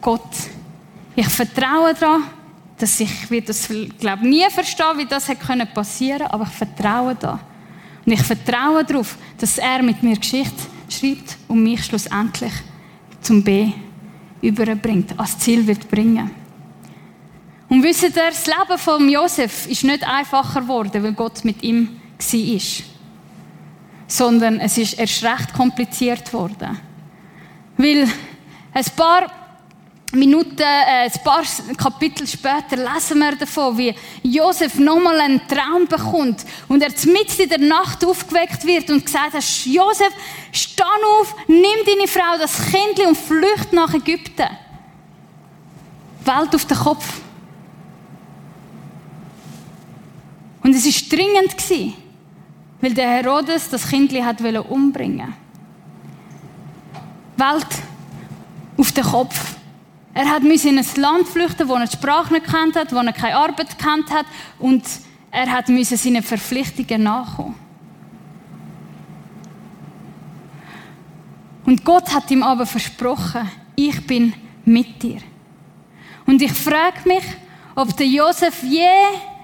Gott. 0.00 0.34
Ich 1.14 1.28
vertraue 1.28 1.94
daran, 1.94 2.24
dass 2.76 2.98
ich 2.98 3.30
wird 3.30 3.48
das 3.48 3.68
glaube 4.00 4.26
nie 4.26 4.44
verstehen, 4.50 4.98
wie 4.98 5.06
das 5.06 5.28
hätte 5.28 5.66
passieren 5.66 6.18
können, 6.18 6.32
aber 6.32 6.48
ich 6.48 6.50
vertraue 6.50 7.14
da. 7.14 7.38
Und 8.04 8.12
ich 8.12 8.22
vertraue 8.22 8.82
darauf, 8.82 9.16
dass 9.38 9.56
er 9.58 9.84
mit 9.84 10.02
mir 10.02 10.16
Geschichte 10.16 10.64
schreibt 10.88 11.36
und 11.46 11.62
mich 11.62 11.84
schlussendlich 11.84 12.52
zum 13.22 13.42
B 13.42 13.72
überbringt, 14.40 15.18
als 15.18 15.38
Ziel 15.38 15.66
wird 15.66 15.88
bringen. 15.88 16.30
Und 17.68 17.82
wisst 17.82 18.02
ihr, 18.02 18.10
das 18.10 18.46
Leben 18.46 18.78
von 18.78 19.08
Josef 19.08 19.66
ist 19.66 19.84
nicht 19.84 20.06
einfacher 20.06 20.60
geworden, 20.60 21.02
weil 21.02 21.14
Gott 21.14 21.44
mit 21.44 21.62
ihm 21.62 21.88
war 22.18 22.60
sondern 24.06 24.60
es 24.60 24.76
ist 24.76 24.98
erst 24.98 25.24
recht 25.24 25.54
kompliziert 25.54 26.32
worden. 26.34 26.78
Weil 27.78 28.06
ein 28.74 28.84
paar 28.94 29.30
Minuten, 30.12 30.60
äh, 30.60 31.04
ein 31.04 31.24
paar 31.24 31.42
Kapitel 31.76 32.26
später 32.26 32.76
lesen 32.76 33.18
wir 33.18 33.34
davon, 33.34 33.78
wie 33.78 33.94
Josef 34.22 34.74
nochmal 34.74 35.18
einen 35.20 35.40
Traum 35.48 35.86
bekommt 35.86 36.44
und 36.68 36.82
er 36.82 36.90
mitten 36.90 37.42
in 37.42 37.48
der 37.48 37.58
Nacht 37.58 38.04
aufgeweckt 38.04 38.66
wird 38.66 38.90
und 38.90 39.04
gesagt 39.06 39.34
hat, 39.34 39.44
Josef, 39.64 40.12
steh 40.52 40.82
auf, 41.20 41.34
nimm 41.48 41.62
deine 41.86 42.06
Frau, 42.06 42.36
das 42.38 42.60
Kind 42.70 43.06
und 43.06 43.16
flücht 43.16 43.72
nach 43.72 43.94
Ägypten. 43.94 44.48
Welt 46.24 46.54
auf 46.54 46.64
den 46.66 46.76
Kopf. 46.76 47.20
Und 50.62 50.74
es 50.74 50.84
war 50.84 51.18
dringend 51.18 51.56
weil 52.80 52.94
der 52.94 53.08
Herodes 53.08 53.70
das 53.70 53.88
Kind 53.88 54.12
hat 54.12 54.40
umbringen 54.68 55.34
Welt 57.36 57.66
auf 58.76 58.92
den 58.92 59.04
Kopf. 59.04 59.56
Er 60.14 60.28
hat 60.28 60.42
in 60.42 60.78
ein 60.78 60.86
Land 60.96 61.28
flüchten, 61.28 61.68
wo 61.68 61.74
er 61.74 61.86
die 61.86 61.96
Sprache 61.96 62.34
nicht 62.34 62.46
kennt 62.46 62.76
hat, 62.76 62.92
wo 62.92 62.98
er 62.98 63.12
keine 63.12 63.36
Arbeit 63.36 63.78
kennt 63.78 64.10
hat 64.10 64.26
und 64.58 64.82
er 65.30 65.50
hat 65.50 65.68
seinen 65.68 66.22
Verpflichtungen 66.22 67.04
nachkommen. 67.04 67.54
Und 71.64 71.84
Gott 71.84 72.12
hat 72.12 72.30
ihm 72.30 72.42
aber 72.42 72.66
versprochen, 72.66 73.50
ich 73.74 74.06
bin 74.06 74.34
mit 74.64 75.02
dir. 75.02 75.20
Und 76.26 76.42
ich 76.42 76.52
frage 76.52 77.08
mich, 77.08 77.24
ob 77.74 77.96
der 77.96 78.06
Josef 78.06 78.62
je 78.62 78.88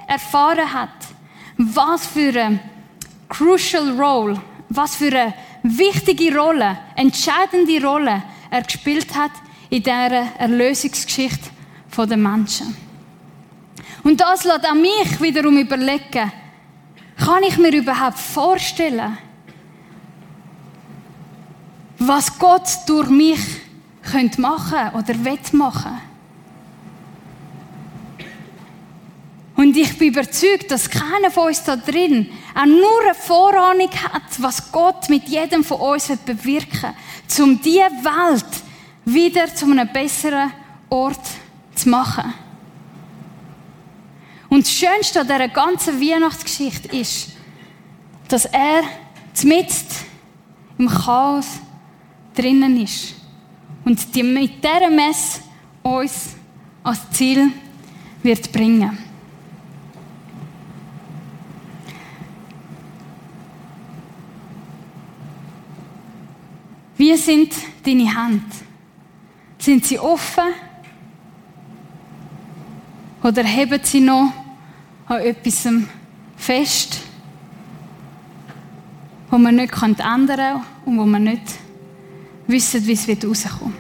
erfahren 0.06 0.72
hat, 0.72 0.90
was 1.56 2.06
für 2.06 2.38
eine 2.38 2.60
crucial 3.28 3.98
role, 3.98 4.40
was 4.68 4.96
für 4.96 5.06
eine 5.06 5.34
wichtige 5.62 6.36
Rolle, 6.36 6.76
entscheidende 6.96 7.82
Rolle 7.82 8.22
er 8.50 8.62
gespielt 8.62 9.14
hat 9.14 9.32
in 9.70 9.82
dieser 9.82 10.38
Erlösungsgeschichte 10.38 11.50
der 11.96 12.16
Menschen. 12.16 12.76
Und 14.04 14.20
das 14.20 14.44
lässt 14.44 14.64
auch 14.64 14.74
mich 14.74 15.20
wiederum 15.20 15.58
überlegen, 15.58 16.32
kann 17.16 17.42
ich 17.42 17.58
mir 17.58 17.74
überhaupt 17.74 18.18
vorstellen, 18.18 19.18
was 21.98 22.38
Gott 22.38 22.68
durch 22.86 23.08
mich 23.08 23.40
könnte 24.10 24.40
machen 24.40 24.94
oder 24.94 25.24
wird 25.24 25.52
machen? 25.52 26.00
Und 29.56 29.76
ich 29.76 29.98
bin 29.98 30.08
überzeugt, 30.08 30.70
dass 30.70 30.88
keiner 30.88 31.32
von 31.32 31.48
uns 31.48 31.64
da 31.64 31.74
drin 31.74 32.28
auch 32.54 32.64
nur 32.64 33.02
eine 33.02 33.14
Vorahnung 33.14 33.90
hat, 33.90 34.22
was 34.38 34.70
Gott 34.70 35.10
mit 35.10 35.28
jedem 35.28 35.64
von 35.64 35.80
uns 35.80 36.12
bewirken 36.24 36.94
will, 37.36 37.44
um 37.44 37.60
diese 37.60 37.80
Welt 37.80 38.67
wieder 39.12 39.54
zu 39.54 39.64
einem 39.64 39.88
besseren 39.92 40.52
Ort 40.90 41.26
zu 41.74 41.88
machen. 41.88 42.34
Und 44.48 44.64
das 44.64 44.72
Schönste 44.72 45.20
an 45.20 45.26
dieser 45.26 45.48
ganzen 45.48 46.00
Weihnachtsgeschichte 46.00 46.96
ist, 46.96 47.30
dass 48.28 48.44
er 48.46 48.82
mitten 49.44 49.94
im 50.78 50.88
Chaos 50.88 51.46
drinnen 52.34 52.82
ist 52.82 53.14
und 53.84 54.14
die 54.14 54.22
mit 54.22 54.62
dieser 54.62 54.90
Messe 54.90 55.40
uns 55.82 56.36
als 56.82 57.10
Ziel 57.10 57.50
wird 58.22 58.52
bringen. 58.52 58.98
Wie 66.96 67.16
sind 67.16 67.54
deine 67.84 68.06
Hände? 68.06 68.67
Sind 69.58 69.84
sie 69.84 69.98
offen? 69.98 70.54
Oder 73.22 73.42
heben 73.42 73.80
sie 73.82 74.00
noch 74.00 74.32
an 75.06 75.20
etwas 75.20 75.68
fest, 76.36 77.00
wo 79.30 79.38
man 79.38 79.56
nicht 79.56 79.72
ändern 79.82 80.36
kann 80.36 80.62
und 80.84 80.98
wo 80.98 81.04
man 81.04 81.24
nicht 81.24 81.42
wissen, 82.46 82.86
wie 82.86 82.92
es 82.92 83.08
rauskommt? 83.08 83.74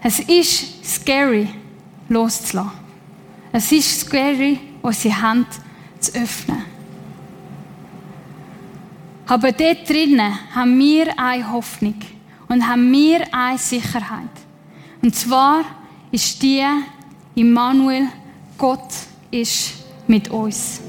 Es 0.00 0.20
ist 0.20 0.84
scary, 0.84 1.48
loszulassen. 2.08 2.72
Es 3.52 3.70
ist 3.72 4.00
scary, 4.00 4.58
unsere 4.80 5.20
Hand 5.20 5.48
zu 6.00 6.14
öffnen. 6.14 6.62
Aber 9.26 9.52
dort 9.52 9.88
drinnen 9.88 10.38
haben 10.54 10.78
wir 10.78 11.18
eine 11.18 11.52
Hoffnung 11.52 11.96
und 12.48 12.66
haben 12.66 12.90
wir 12.90 13.22
eine 13.32 13.58
Sicherheit. 13.58 14.30
Und 15.02 15.14
zwar 15.14 15.64
ist 16.10 16.42
die, 16.42 16.64
Immanuel, 17.34 18.08
Gott 18.56 18.88
ist 19.30 19.74
mit 20.06 20.28
uns. 20.30 20.80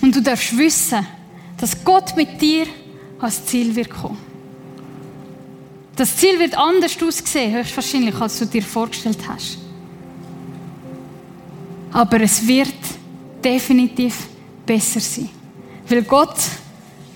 Und 0.00 0.16
du 0.16 0.20
darfst 0.20 0.56
wissen, 0.56 1.06
dass 1.56 1.84
Gott 1.84 2.16
mit 2.16 2.40
dir 2.40 2.66
als 3.20 3.46
Ziel 3.46 3.74
wird 3.76 3.90
kommen. 3.90 4.18
Das 5.94 6.16
Ziel 6.16 6.38
wird 6.40 6.56
anders 6.56 7.00
aussehen, 7.00 7.54
höchstwahrscheinlich, 7.54 8.14
als 8.16 8.38
du 8.38 8.46
dir 8.46 8.62
vorgestellt 8.62 9.18
hast. 9.28 9.58
Aber 11.92 12.20
es 12.20 12.44
wird 12.44 12.74
definitiv 13.44 14.26
besser 14.66 14.98
sein. 14.98 15.28
weil 15.88 16.02
Gott 16.02 16.36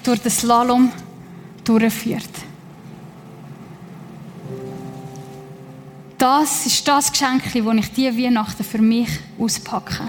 durch 0.02 0.20
den 0.20 0.30
Slalom 0.30 0.92
durchführt. 1.68 2.30
Das 6.18 6.64
ist 6.64 6.86
das 6.88 7.12
Geschenk, 7.12 7.42
das 7.52 7.54
ich 7.54 7.92
diese 7.92 8.16
Weihnachten 8.16 8.64
für 8.64 8.78
mich 8.78 9.08
auspacke. 9.38 10.08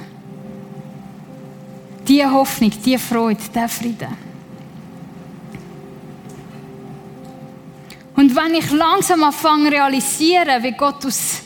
Diese 2.07 2.31
Hoffnung, 2.31 2.71
diese 2.85 2.99
Freude, 2.99 3.41
dieser 3.53 3.67
Frieden. 3.67 4.27
Und 8.15 8.35
wenn 8.35 8.55
ich 8.55 8.71
langsam 8.71 9.23
anfange 9.23 9.65
zu 9.69 9.75
realisieren, 9.75 10.63
wie 10.63 10.71
Gott 10.71 11.05
aus, 11.05 11.41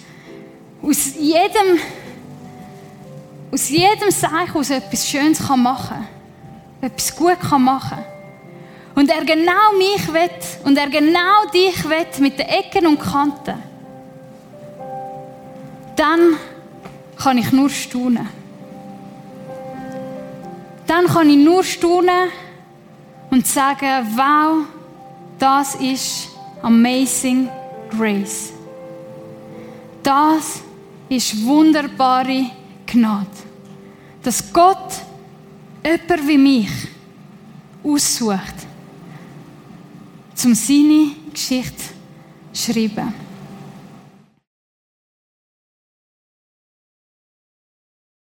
aus 0.81 1.15
jedem, 1.19 1.79
aus 3.51 3.69
jedem 3.69 4.09
Zeichen 4.09 4.55
aus 4.55 4.69
etwas 4.69 5.09
Schönes 5.09 5.45
kann 5.45 5.63
machen 5.63 6.07
kann, 6.81 6.87
etwas 6.89 7.15
gut 7.15 7.39
kann 7.39 7.63
machen 7.63 8.10
und 9.01 9.09
er 9.09 9.25
genau 9.25 9.75
mich 9.79 10.13
will 10.13 10.29
und 10.63 10.77
er 10.77 10.87
genau 10.87 11.45
dich 11.51 11.83
will 11.89 12.05
mit 12.19 12.37
den 12.37 12.47
Ecken 12.47 12.85
und 12.85 12.99
Kanten, 12.99 13.55
dann 15.95 16.37
kann 17.17 17.39
ich 17.39 17.51
nur 17.51 17.67
staunen. 17.71 18.29
Dann 20.85 21.07
kann 21.07 21.31
ich 21.31 21.37
nur 21.37 21.63
staunen 21.63 22.29
und 23.31 23.47
sagen, 23.47 24.05
wow, 24.15 24.65
das 25.39 25.73
ist 25.75 26.29
Amazing 26.61 27.49
Grace. 27.97 28.53
Das 30.03 30.61
ist 31.09 31.43
wunderbare 31.43 32.51
Gnade. 32.85 33.25
Dass 34.21 34.53
Gott 34.53 34.93
jemand 35.83 36.27
wie 36.27 36.37
mich 36.37 36.69
aussucht, 37.83 38.70
um 40.45 40.55
seine 40.55 41.11
Geschichte 41.33 41.83
zu 42.53 42.73
schreiben. 42.73 43.30